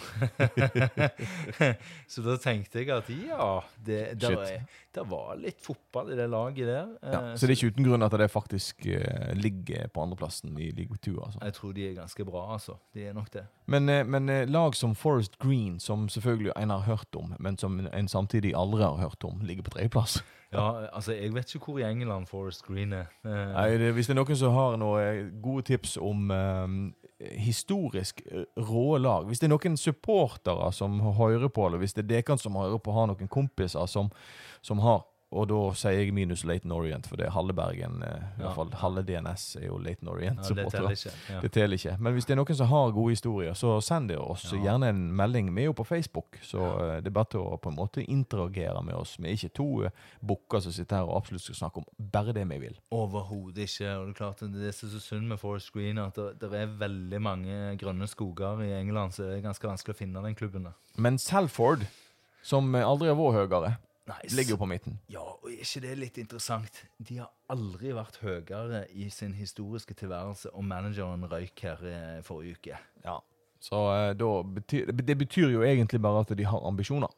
så 2.07 2.21
da 2.25 2.35
tenkte 2.41 2.81
jeg 2.81 2.89
at 2.93 3.09
ja, 3.13 3.47
det, 3.85 3.99
der, 4.21 4.37
er- 4.41 4.63
der 4.95 5.07
var 5.09 5.35
litt 5.39 5.59
fotball 5.63 6.11
i 6.13 6.17
det 6.17 6.27
laget 6.31 6.67
der. 6.69 6.87
Ja, 7.03 7.21
Eh, 7.25 7.35
så 7.35 7.47
det 7.47 7.55
er 7.55 7.59
ikke 7.59 7.73
uten 7.75 7.85
grunn 7.87 8.05
at 8.05 8.15
det 8.19 8.29
faktisk 8.31 8.85
uh, 8.87 9.33
ligger 9.37 9.87
på 9.93 10.01
andreplassen 10.03 10.57
i 10.59 10.69
league 10.71 10.97
2. 11.03 11.15
altså. 11.25 11.39
Jeg 11.43 11.53
tror 11.53 11.71
de 11.75 11.87
er 11.89 11.93
ganske 11.97 12.25
bra, 12.25 12.45
altså. 12.53 12.77
De 12.93 13.05
er 13.07 13.13
nok 13.13 13.31
det. 13.33 13.45
Men, 13.67 13.89
eh, 13.89 14.03
men 14.05 14.29
lag 14.51 14.75
som 14.75 14.95
Forest 14.95 15.37
Green, 15.39 15.79
som 15.79 16.09
selvfølgelig 16.09 16.51
en 16.57 16.69
har 16.69 16.79
hørt 16.87 17.15
om, 17.15 17.33
men 17.39 17.57
som 17.57 17.79
en 17.93 18.07
samtidig 18.07 18.53
aldri 18.55 18.83
har 18.83 18.95
hørt 18.97 19.23
om, 19.23 19.39
ligger 19.41 19.63
på 19.63 19.69
tredjeplass. 19.77 20.23
Ja, 20.55 20.85
altså, 20.95 21.11
jeg 21.13 21.33
vet 21.35 21.49
ikke 21.55 21.65
hvor 21.65 21.79
i 21.81 21.83
England 21.83 22.27
Forest 22.29 22.61
Green 22.63 22.93
er. 22.93 23.05
Nei, 23.25 23.75
det, 23.77 23.89
Hvis 23.93 24.07
det 24.07 24.13
er 24.13 24.19
noen 24.21 24.35
som 24.39 24.53
har 24.55 24.77
noen 24.79 25.31
gode 25.43 25.65
tips 25.67 25.97
om 25.99 26.29
historisk 27.31 28.21
eh, 28.31 28.45
rå 28.57 28.97
lag. 28.97 29.25
Hvis 29.27 29.41
det 29.41 29.49
er 29.49 29.55
noen 29.55 29.77
supportere 29.79 30.71
som 30.75 30.99
hører 31.17 31.49
på, 31.49 31.67
eller 31.67 31.81
hvis 31.81 31.97
det 31.97 32.05
er 32.05 32.11
dere 32.13 32.37
som 32.41 32.57
hører 32.59 32.81
på, 32.81 32.95
har 32.95 33.09
noen 33.11 33.31
kompiser 33.31 33.89
som, 33.91 34.11
som 34.65 34.83
har 34.85 35.03
og 35.31 35.47
da 35.49 35.57
sier 35.75 35.97
jeg 36.05 36.13
minus 36.13 36.43
Laton 36.45 36.71
Orient, 36.71 37.07
for 37.07 37.17
det 37.17 37.25
er 37.25 37.31
halve 37.31 37.53
Bergen, 37.57 38.01
eh, 38.03 38.09
i 38.37 38.41
Ja. 38.41 38.53
hvert 38.53 38.55
fall 38.55 38.69
halve 38.81 39.03
DNS 39.03 39.55
er 39.59 39.65
jo 39.67 39.77
Laton 39.77 40.07
ja, 40.21 40.31
det 40.31 40.71
teller 40.71 40.89
ikke. 40.91 41.11
Ja. 41.29 41.39
Det 41.41 41.51
teller 41.51 41.75
ikke. 41.75 41.97
Men 41.99 42.13
hvis 42.13 42.25
det 42.25 42.31
er 42.31 42.39
noen 42.43 42.55
som 42.55 42.67
har 42.67 42.91
gode 42.91 43.09
historier, 43.11 43.53
så 43.53 43.81
send 43.81 44.09
det 44.09 44.17
oss. 44.17 44.45
Gjerne 44.53 44.89
en 44.89 45.11
melding. 45.15 45.49
Vi 45.55 45.61
er 45.61 45.65
jo 45.65 45.73
på 45.73 45.83
Facebook, 45.85 46.37
så 46.41 46.61
eh, 46.79 47.01
det 47.01 47.07
er 47.07 47.15
bare 47.17 47.25
til 47.31 47.39
å 47.41 47.57
på 47.59 47.69
en 47.69 47.75
måte 47.75 48.05
interagere 48.07 48.83
med 48.83 48.95
oss. 48.95 49.17
Vi 49.19 49.27
er 49.27 49.33
ikke 49.35 49.53
to 49.55 49.67
uh, 49.83 49.89
bukker 50.25 50.61
som 50.61 50.71
sitter 50.71 50.95
her 50.97 51.03
og 51.09 51.17
absolutt 51.17 51.41
skal 51.41 51.55
snakke 51.55 51.77
om 51.77 51.85
bare 52.11 52.31
det 52.33 52.45
vi 52.47 52.57
vil. 52.59 52.79
Overhodet 52.91 53.65
ikke. 53.67 53.91
og 53.97 54.05
Det 54.07 54.13
er 54.13 54.19
klart 54.21 54.39
det 54.53 54.67
er 54.67 54.71
så 54.71 54.99
synd 55.01 55.27
med 55.27 55.39
Forest 55.39 55.73
Green 55.73 55.97
at 55.97 56.15
det, 56.15 56.39
det 56.39 56.53
er 56.53 56.67
veldig 56.79 57.21
mange 57.21 57.77
grønne 57.77 58.07
skoger 58.07 58.61
i 58.63 58.71
England, 58.79 59.11
så 59.13 59.23
det 59.23 59.39
er 59.39 59.47
ganske 59.49 59.67
vanskelig 59.67 59.95
å 59.95 59.97
finne 59.97 60.21
den 60.23 60.35
klubben. 60.35 60.63
der. 60.69 60.73
Men 60.97 61.17
Salford, 61.17 61.85
som 62.43 62.73
eh, 62.75 62.85
aldri 62.87 63.07
har 63.09 63.15
vært 63.19 63.49
høyere, 63.49 63.77
Nei, 64.05 64.21
ligger 64.37 64.53
jo 64.53 64.59
på 64.61 64.67
midten. 64.69 64.99
Ja, 65.09 65.23
og 65.25 65.49
er 65.49 65.65
ikke 65.65 65.81
det 65.81 65.95
litt 65.97 66.17
interessant? 66.21 66.83
De 67.01 67.15
har 67.17 67.31
aldri 67.49 67.89
vært 67.97 68.19
høyere 68.21 68.85
i 68.93 69.09
sin 69.09 69.33
historiske 69.33 69.97
tilværelse, 69.97 70.53
og 70.53 70.61
manageren 70.67 71.25
røyk 71.31 71.63
her 71.65 71.81
eh, 71.89 72.21
forrige 72.25 72.53
uke. 72.59 72.77
Ja. 73.05 73.15
Så 73.65 73.79
eh, 73.95 74.11
da 74.19 74.27
betyr, 74.45 74.91
det 74.93 75.17
betyr 75.17 75.49
jo 75.55 75.63
egentlig 75.65 76.01
bare 76.05 76.19
at 76.21 76.29
de 76.37 76.45
har 76.45 76.61
ambisjoner. 76.67 77.09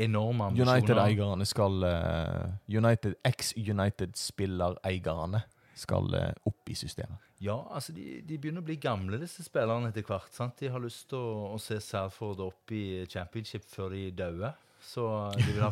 Enorme 0.00 0.44
ambisjoner. 0.48 0.80
United-eierne 0.80 1.44
skal 1.44 1.84
eh, 1.84 2.48
United, 2.78 3.14
Ex-United-spillereierne 3.28 5.40
skal 5.76 6.14
eh, 6.16 6.32
opp 6.48 6.68
i 6.72 6.74
systemet. 6.78 7.18
Ja, 7.42 7.58
altså 7.74 7.92
de, 7.92 8.22
de 8.24 8.38
begynner 8.38 8.60
å 8.62 8.66
bli 8.66 8.76
gamle, 8.80 9.18
disse 9.20 9.42
spillerne 9.44 9.88
etter 9.90 10.02
hvert. 10.06 10.32
sant? 10.32 10.60
De 10.60 10.68
har 10.72 10.80
lyst 10.80 11.08
til 11.10 11.18
å, 11.18 11.52
å 11.52 11.58
se 11.60 11.80
Salford 11.82 12.40
opp 12.44 12.70
i 12.72 13.06
championship 13.10 13.64
før 13.68 13.90
de 13.96 14.10
dauer. 14.16 14.52
Så 14.82 15.02
de 15.36 15.44
vil, 15.46 15.60
ha, 15.62 15.68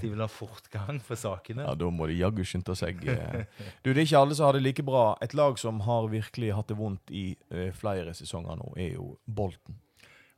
de 0.00 0.08
vil 0.08 0.20
ha 0.22 0.26
fortgang 0.30 0.96
for 1.04 1.20
sakene. 1.20 1.66
Ja, 1.68 1.74
Da 1.76 1.90
må 1.92 2.06
de 2.08 2.14
jaggu 2.16 2.40
skynde 2.48 2.74
seg. 2.78 3.02
eh. 3.06 3.44
Du, 3.84 3.90
Det 3.92 3.98
er 4.00 4.06
ikke 4.06 4.20
alle 4.24 4.34
som 4.38 4.46
har 4.48 4.56
det 4.56 4.62
like 4.64 4.82
bra. 4.86 5.02
Et 5.22 5.34
lag 5.36 5.58
som 5.60 5.80
har 5.84 6.08
virkelig 6.08 6.54
hatt 6.56 6.70
det 6.72 6.78
vondt 6.78 7.12
i 7.12 7.26
eh, 7.52 7.70
flere 7.76 8.14
sesonger 8.16 8.56
nå, 8.56 8.70
er 8.80 8.94
jo 8.96 9.10
Bolten. 9.28 9.76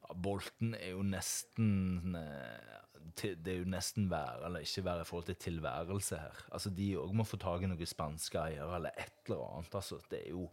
Ja, 0.03 0.15
Bolten 0.15 0.75
er 0.75 0.91
jo 0.97 1.05
nesten 1.07 2.17
eh, 2.19 2.81
Det 3.23 3.47
er 3.53 3.61
jo 3.63 3.69
nesten 3.71 4.09
være 4.11 4.45
eller 4.49 4.67
ikke 4.67 4.85
være 4.85 5.05
i 5.07 5.09
forhold 5.09 5.27
til 5.31 5.39
tilværelse 5.47 6.19
her. 6.19 6.43
Altså 6.53 6.71
De 6.75 6.91
òg 6.99 7.15
må 7.15 7.25
få 7.25 7.39
tak 7.41 7.63
i 7.63 7.71
noen 7.71 7.87
spanske 7.89 8.43
eiere 8.43 8.75
eller 8.77 8.91
et 8.99 9.15
eller 9.29 9.45
annet. 9.53 9.75
altså 9.75 10.01
Det 10.11 10.25
er 10.27 10.31
jo 10.35 10.49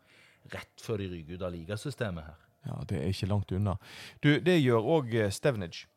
rett 0.54 0.82
før 0.86 1.02
de 1.02 1.10
ryker 1.10 1.36
ut 1.40 1.48
av 1.50 1.52
ligasystemet 1.58 2.24
her. 2.30 2.38
Ja, 2.70 2.78
Det 2.88 3.02
er 3.02 3.10
ikke 3.12 3.28
langt 3.34 3.52
unna. 3.52 3.74
Du, 4.24 4.30
Det 4.40 4.60
gjør 4.62 4.86
òg 5.00 5.18
Stevenage. 5.34 5.88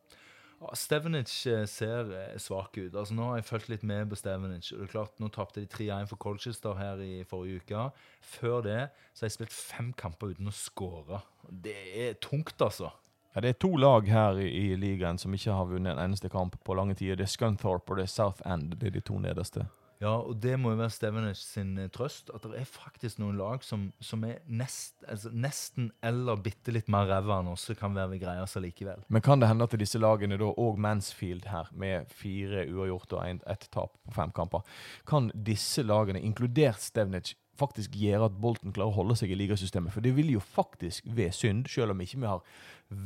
Ja, 0.61 0.73
Stevenage 0.75 1.53
eh, 1.53 1.66
ser 1.69 2.12
eh, 2.16 2.37
svak 2.40 2.79
ut. 2.79 2.95
Altså 2.95 3.14
Nå 3.14 3.29
har 3.31 3.40
jeg 3.40 3.49
fulgt 3.51 3.69
litt 3.69 3.83
med 3.85 4.09
på 4.09 4.16
Stevenage. 4.16 4.73
og 4.73 4.81
det 4.81 4.87
er 4.88 4.92
klart 4.95 5.19
Nå 5.21 5.29
tapte 5.35 5.61
de 5.61 5.69
3-1 5.69 6.09
for 6.09 6.16
Colchester 6.16 6.79
her 6.79 7.03
i 7.05 7.25
forrige 7.29 7.61
uke. 7.61 7.88
Før 8.25 8.62
det 8.64 8.79
så 9.12 9.25
har 9.25 9.31
jeg 9.31 9.37
spilt 9.37 9.57
fem 9.57 9.92
kamper 9.92 10.33
uten 10.33 10.49
å 10.49 10.55
skåre. 10.57 11.21
Det 11.51 11.77
er 12.07 12.16
tungt, 12.25 12.57
altså. 12.61 12.92
Ja, 13.35 13.40
Det 13.45 13.49
er 13.53 13.59
to 13.61 13.77
lag 13.77 14.09
her 14.09 14.38
i, 14.40 14.49
i 14.49 14.77
ligaen 14.81 15.19
som 15.21 15.35
ikke 15.37 15.53
har 15.53 15.69
vunnet 15.69 15.92
en 15.92 16.05
eneste 16.09 16.31
kamp 16.33 16.57
på 16.64 16.75
lange 16.75 16.97
tider. 16.97 17.21
Det 17.21 17.29
er 17.29 17.35
Scunthorpe 17.37 17.92
og 17.92 18.01
det 18.01 18.09
er 18.09 18.14
South 18.14 18.40
End. 18.49 18.79
Det 18.81 18.88
er 18.88 18.97
de 18.97 19.05
to 19.05 19.19
nederste. 19.21 19.66
Ja, 20.03 20.13
og 20.19 20.37
det 20.45 20.59
må 20.61 20.75
jo 20.75 20.81
være 20.83 20.93
Stevenage 20.93 21.41
sin 21.41 21.77
eh, 21.81 21.89
trøst. 21.93 22.29
At 22.37 22.45
det 22.45 22.61
er 22.61 22.69
faktisk 22.69 23.21
noen 23.23 23.39
lag 23.41 23.65
som, 23.65 23.89
som 24.05 24.25
er 24.29 24.43
nest, 24.45 24.99
altså 25.09 25.33
nesten 25.33 25.89
eller 26.05 26.41
bitte 26.45 26.75
litt 26.75 26.91
mer 26.93 27.09
ræva 27.09 27.41
enn 27.41 27.49
oss, 27.55 27.71
kan 27.81 27.97
være 27.97 28.13
ved 28.13 28.23
greia 28.27 28.45
seg 28.51 28.67
likevel. 28.67 29.07
Men 29.09 29.25
kan 29.25 29.41
det 29.41 29.49
hende 29.49 29.65
at 29.65 29.79
disse 29.81 30.01
lagene 30.01 30.39
da, 30.41 30.51
og 30.53 30.81
Mansfield 30.83 31.49
her, 31.49 31.73
med 31.73 32.13
fire 32.13 32.67
uavgjort 32.69 33.17
og 33.17 33.51
ett 33.57 33.69
tap 33.73 33.97
på 34.05 34.17
fem 34.19 34.37
kamper, 34.37 34.79
kan 35.09 35.31
disse 35.33 35.85
lagene, 35.87 36.21
inkludert 36.21 36.85
Stevenage, 36.85 37.39
faktisk 37.57 37.95
gjøre 37.97 38.29
at 38.29 38.41
Bolten 38.41 38.75
klarer 38.77 38.93
å 38.93 38.99
holde 38.99 39.17
seg 39.17 39.33
i 39.33 39.39
ligasystemet? 39.39 39.95
For 39.95 40.05
det 40.05 40.13
vil 40.17 40.35
jo 40.35 40.43
faktisk 40.45 41.09
være 41.09 41.33
synd, 41.33 41.71
selv 41.73 41.97
om 41.97 42.03
ikke 42.05 42.21
vi 42.21 42.29
har 42.29 42.45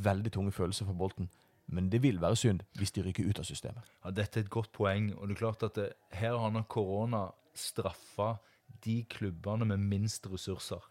veldig 0.09 0.33
tunge 0.35 0.51
følelser 0.55 0.89
for 0.89 0.97
Bolten. 0.97 1.31
Men 1.71 1.89
det 1.91 2.01
vil 2.03 2.19
være 2.21 2.37
synd 2.39 2.63
hvis 2.79 2.93
de 2.95 3.03
ryker 3.05 3.27
ut 3.29 3.39
av 3.39 3.47
systemet. 3.47 3.91
Ja, 4.03 4.11
Dette 4.11 4.39
er 4.39 4.45
et 4.45 4.53
godt 4.53 4.71
poeng. 4.75 5.13
og 5.17 5.27
det 5.27 5.35
er 5.35 5.43
klart 5.45 5.63
at 5.63 5.75
det, 5.79 5.91
Her 6.11 6.37
har 6.37 6.51
nok 6.51 6.67
korona 6.67 7.29
straffa 7.55 8.37
de 8.83 9.03
klubbene 9.09 9.65
med 9.65 9.79
minst 9.79 10.27
ressurser. 10.27 10.81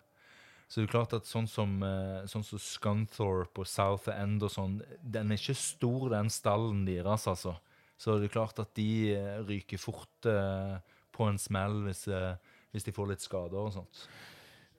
Så 0.70 0.80
det 0.80 0.86
er 0.86 0.92
klart 0.92 1.14
at 1.16 1.26
sånn 1.26 1.48
som, 1.50 1.82
eh, 1.82 2.26
sånn 2.30 2.44
som 2.46 2.58
Scunthorpe 2.58 3.64
og 3.64 3.66
South 3.66 4.08
End 4.08 4.42
og 4.42 4.52
sånn, 4.54 4.80
den 5.02 5.32
er 5.32 5.40
ikke 5.40 5.56
stor, 5.58 6.08
den 6.12 6.30
stallen 6.30 6.84
deres, 6.86 7.26
altså. 7.26 7.56
Så 7.98 8.16
det 8.16 8.30
er 8.30 8.36
klart 8.38 8.60
at 8.62 8.70
de 8.78 9.12
eh, 9.12 9.40
ryker 9.44 9.80
fort 9.82 10.28
eh, 10.30 10.78
på 11.12 11.26
en 11.28 11.38
smell 11.38 11.82
hvis, 11.88 12.06
eh, 12.08 12.36
hvis 12.72 12.86
de 12.86 12.94
får 12.96 13.10
litt 13.10 13.24
skader 13.24 13.58
og 13.58 13.74
sånt. 13.74 14.04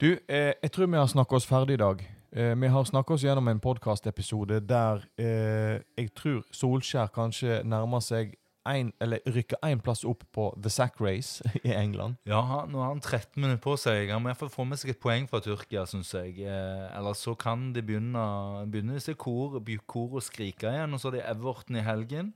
Du, 0.02 0.18
eh, 0.28 0.54
jeg 0.64 0.72
tror 0.74 0.88
vi 0.90 0.98
har 0.98 1.06
snakka 1.06 1.36
oss 1.38 1.46
ferdig 1.46 1.76
i 1.78 1.78
dag. 1.78 2.00
Eh, 2.34 2.56
vi 2.58 2.68
har 2.74 2.86
snakka 2.90 3.14
oss 3.14 3.22
gjennom 3.22 3.48
en 3.52 3.60
podkastepisode 3.62 4.58
der 4.66 5.04
eh, 5.22 5.78
jeg 5.94 6.10
tror 6.18 6.40
Solskjær 6.50 7.12
kanskje 7.14 7.60
nærmer 7.62 8.02
seg 8.02 8.34
en, 8.66 8.90
eller 8.98 9.22
rykker 9.30 9.62
én 9.62 9.78
plass 9.86 10.02
opp 10.02 10.26
på 10.34 10.48
The 10.58 10.74
Sack 10.74 10.98
Race 10.98 11.46
i 11.70 11.76
England. 11.78 12.18
Ja, 12.26 12.42
nå 12.66 12.82
har 12.82 12.96
han 12.96 13.04
13 13.04 13.38
minutter 13.38 13.62
på 13.62 13.78
seg. 13.78 14.10
Han 14.10 14.26
må 14.26 14.32
i 14.32 14.34
hvert 14.34 14.42
fall 14.42 14.54
få 14.56 14.66
med 14.72 14.82
seg 14.82 14.96
et 14.96 15.04
poeng 15.06 15.30
fra 15.30 15.44
Tyrkia, 15.46 15.86
syns 15.86 16.16
jeg. 16.18 16.34
Eh, 16.50 16.90
ellers 16.98 17.22
så 17.22 17.38
kan 17.38 17.70
de 17.76 17.86
begynne, 17.86 18.26
begynne 18.74 18.98
disse 18.98 19.14
kor, 19.14 19.62
kor 19.86 20.18
og 20.18 20.26
skrike 20.26 20.74
igjen. 20.74 20.98
Og 20.98 21.04
så 21.04 21.12
har 21.12 21.20
de 21.20 21.26
Everton 21.30 21.78
i 21.78 21.86
helgen. 21.86 22.34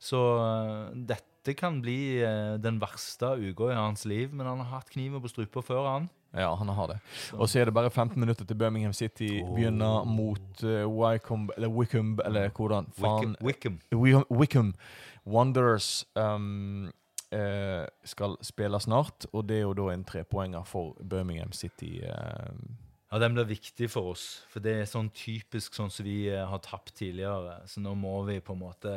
Så 0.00 0.24
eh, 0.40 0.96
dette 1.12 1.60
kan 1.60 1.82
bli 1.84 2.22
eh, 2.24 2.56
den 2.56 2.80
verste 2.80 3.36
uka 3.36 3.68
i 3.68 3.80
hans 3.84 4.08
liv. 4.08 4.32
Men 4.32 4.48
han 4.48 4.64
har 4.64 4.78
hatt 4.78 4.96
kniven 4.96 5.20
på 5.20 5.36
strupa 5.36 5.60
før, 5.60 5.90
han. 5.92 6.08
Ja, 6.36 6.54
han 6.54 6.68
har 6.68 6.86
det. 6.86 6.98
Og 7.32 7.48
så 7.48 7.60
er 7.60 7.64
det 7.64 7.74
bare 7.74 7.90
15 7.90 8.20
minutter 8.20 8.44
til 8.44 8.56
Birmingham 8.56 8.92
City 8.92 9.40
begynner 9.54 10.04
mot 10.04 10.64
uh, 10.64 10.84
Wycombe, 10.86 11.52
eller 11.56 11.68
Wickham, 11.68 12.18
eller 12.24 12.48
hvordan 12.48 12.86
faen 12.98 13.36
Wickham. 13.42 13.80
Wickham 14.30 14.74
Wanderers 15.26 16.04
um, 16.14 16.90
uh, 17.32 17.84
skal 18.04 18.36
spille 18.42 18.80
snart, 18.80 19.26
og 19.32 19.48
det 19.48 19.56
er 19.56 19.66
jo 19.66 19.72
da 19.74 19.92
en 19.94 20.04
trepoenger 20.04 20.64
for 20.64 20.96
Birmingham 21.10 21.52
City. 21.52 21.98
eh, 22.02 22.52
Ja, 23.06 23.20
Den 23.20 23.36
blir 23.36 23.46
viktig 23.46 23.86
for 23.92 24.10
oss, 24.10 24.42
for 24.50 24.58
det 24.58 24.72
er 24.80 24.88
sånn 24.90 25.12
typisk 25.14 25.76
sånn 25.78 25.92
som 25.94 26.08
vi 26.08 26.24
eh, 26.26 26.42
har 26.42 26.58
tapt 26.64 26.96
tidligere. 26.98 27.60
Så 27.70 27.78
nå 27.78 27.92
må 27.94 28.16
vi 28.26 28.40
på 28.42 28.56
en 28.56 28.64
måte 28.64 28.94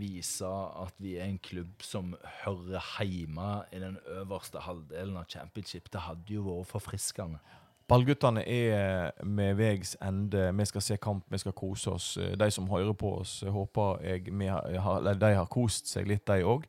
vise 0.00 0.48
at 0.48 0.96
vi 0.96 1.18
er 1.18 1.28
en 1.28 1.36
klubb 1.44 1.84
som 1.84 2.14
hører 2.40 2.80
hjemme 3.04 3.50
i 3.68 3.82
den 3.82 3.98
øverste 4.16 4.64
halvdelen 4.64 5.20
av 5.20 5.28
championship. 5.28 5.92
Det 5.92 6.06
hadde 6.06 6.38
jo 6.38 6.46
vært 6.46 6.72
forfriskende. 6.72 7.42
Ballguttene 7.90 8.44
er 8.46 9.24
med 9.26 9.56
veis 9.58 9.96
ende. 9.98 10.44
Vi 10.54 10.66
skal 10.68 10.82
se 10.84 10.96
kamp, 11.02 11.24
vi 11.26 11.40
skal 11.42 11.54
kose 11.58 11.90
oss. 11.90 12.12
De 12.38 12.50
som 12.54 12.68
hører 12.70 12.94
på 12.94 13.16
oss, 13.18 13.40
håper 13.42 14.04
jeg 14.06 14.80
har, 14.84 15.08
de 15.18 15.30
har 15.34 15.48
kost 15.50 15.90
seg 15.90 16.06
litt, 16.06 16.22
de 16.30 16.46
òg. 16.46 16.68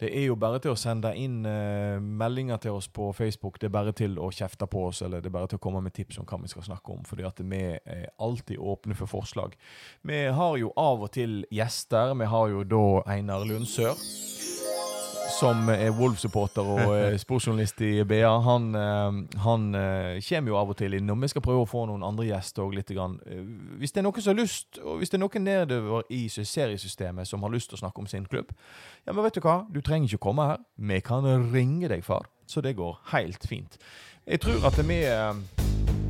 Det 0.00 0.08
er 0.08 0.24
jo 0.26 0.38
bare 0.40 0.62
til 0.64 0.72
å 0.72 0.78
sende 0.78 1.12
inn 1.20 1.44
eh, 1.46 2.00
meldinger 2.00 2.58
til 2.64 2.78
oss 2.78 2.88
på 2.88 3.10
Facebook. 3.12 3.60
Det 3.60 3.68
er 3.68 3.76
bare 3.76 3.92
til 3.92 4.16
å 4.18 4.30
kjefte 4.32 4.66
på 4.66 4.86
oss, 4.88 5.02
eller 5.04 5.20
det 5.20 5.28
er 5.28 5.36
bare 5.36 5.52
til 5.52 5.60
å 5.60 5.64
komme 5.66 5.84
med 5.84 5.94
tips 5.94 6.18
om 6.18 6.26
hva 6.28 6.40
vi 6.42 6.50
skal 6.50 6.66
snakke 6.66 6.96
om. 6.96 7.04
fordi 7.04 7.28
at 7.28 7.44
vi 7.44 7.62
er 7.76 8.08
alltid 8.18 8.58
åpne 8.58 8.96
for 8.98 9.06
forslag. 9.06 9.54
Vi 10.02 10.24
har 10.26 10.56
jo 10.56 10.72
av 10.76 11.04
og 11.04 11.12
til 11.12 11.44
gjester. 11.52 12.16
Vi 12.18 12.32
har 12.32 12.48
jo 12.56 12.64
da 12.64 12.86
Einar 13.14 13.44
Lundsør 13.44 14.00
som 15.34 15.68
er 15.72 15.90
Wolf-supporter 15.94 16.66
og 16.74 16.90
eh, 16.96 17.16
sportsjournalist 17.18 17.80
i 17.84 17.90
BA, 18.08 18.30
han, 18.44 18.68
eh, 18.78 19.16
han 19.44 19.64
eh, 19.78 20.20
kommer 20.28 20.52
jo 20.52 20.58
av 20.60 20.70
og 20.72 20.78
til 20.78 20.94
innom. 20.98 21.22
Vi 21.24 21.30
skal 21.32 21.44
prøve 21.44 21.64
å 21.64 21.68
få 21.68 21.84
noen 21.90 22.04
andre 22.06 22.28
gjester 22.28 22.64
òg. 22.66 22.76
Grann. 22.94 23.16
Eh, 23.26 23.42
Hvis 23.80 23.94
det 23.94 24.02
er 24.02 24.06
noen 24.06 24.22
som 24.22 24.34
har 24.34 24.40
lyst, 24.42 24.78
og 24.82 25.00
hvis 25.00 25.10
det 25.12 25.18
er 25.18 25.24
noen 25.24 25.46
nedover 25.46 26.06
i 26.14 26.22
seriesystemet 26.30 27.28
som 27.28 27.42
har 27.46 27.52
lyst 27.54 27.70
til 27.72 27.78
å 27.78 27.82
snakke 27.84 28.02
om 28.02 28.08
sin 28.10 28.26
klubb, 28.30 28.52
ja, 29.06 29.12
men 29.12 29.22
vet 29.26 29.38
du 29.38 29.42
hva? 29.44 29.60
Du 29.72 29.80
trenger 29.84 30.12
ikke 30.12 30.24
komme 30.28 30.48
her. 30.52 30.64
Vi 30.78 31.00
kan 31.04 31.26
ringe 31.52 31.90
deg, 31.90 32.04
far. 32.06 32.28
Så 32.46 32.62
det 32.64 32.76
går 32.78 32.98
helt 33.14 33.46
fint. 33.48 33.78
Jeg 34.28 34.42
tror 34.44 34.66
at 34.68 34.78
vi 34.86 35.00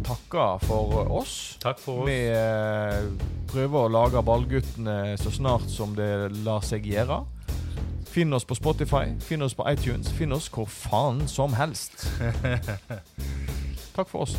takker 0.05 0.65
for 0.67 0.99
oss. 1.21 1.37
Takk 1.63 1.81
for 1.83 2.03
oss. 2.05 2.09
Vi 2.11 2.19
prøver 3.51 3.87
å 3.87 3.93
lage 3.93 4.23
Ballguttene 4.27 5.15
så 5.21 5.33
snart 5.33 5.69
som 5.71 5.95
det 5.99 6.11
lar 6.45 6.65
seg 6.67 6.87
gjøre. 6.91 7.23
Finn 8.15 8.33
oss 8.33 8.45
på 8.45 8.55
Spotify, 8.55 9.11
finn 9.21 9.43
oss 9.43 9.55
på 9.55 9.65
iTunes, 9.71 10.13
finn 10.13 10.33
oss 10.33 10.47
hvor 10.55 10.69
faen 10.71 11.25
som 11.27 11.53
helst. 11.59 12.05
Takk 13.97 14.07
for 14.09 14.23
oss. 14.23 14.37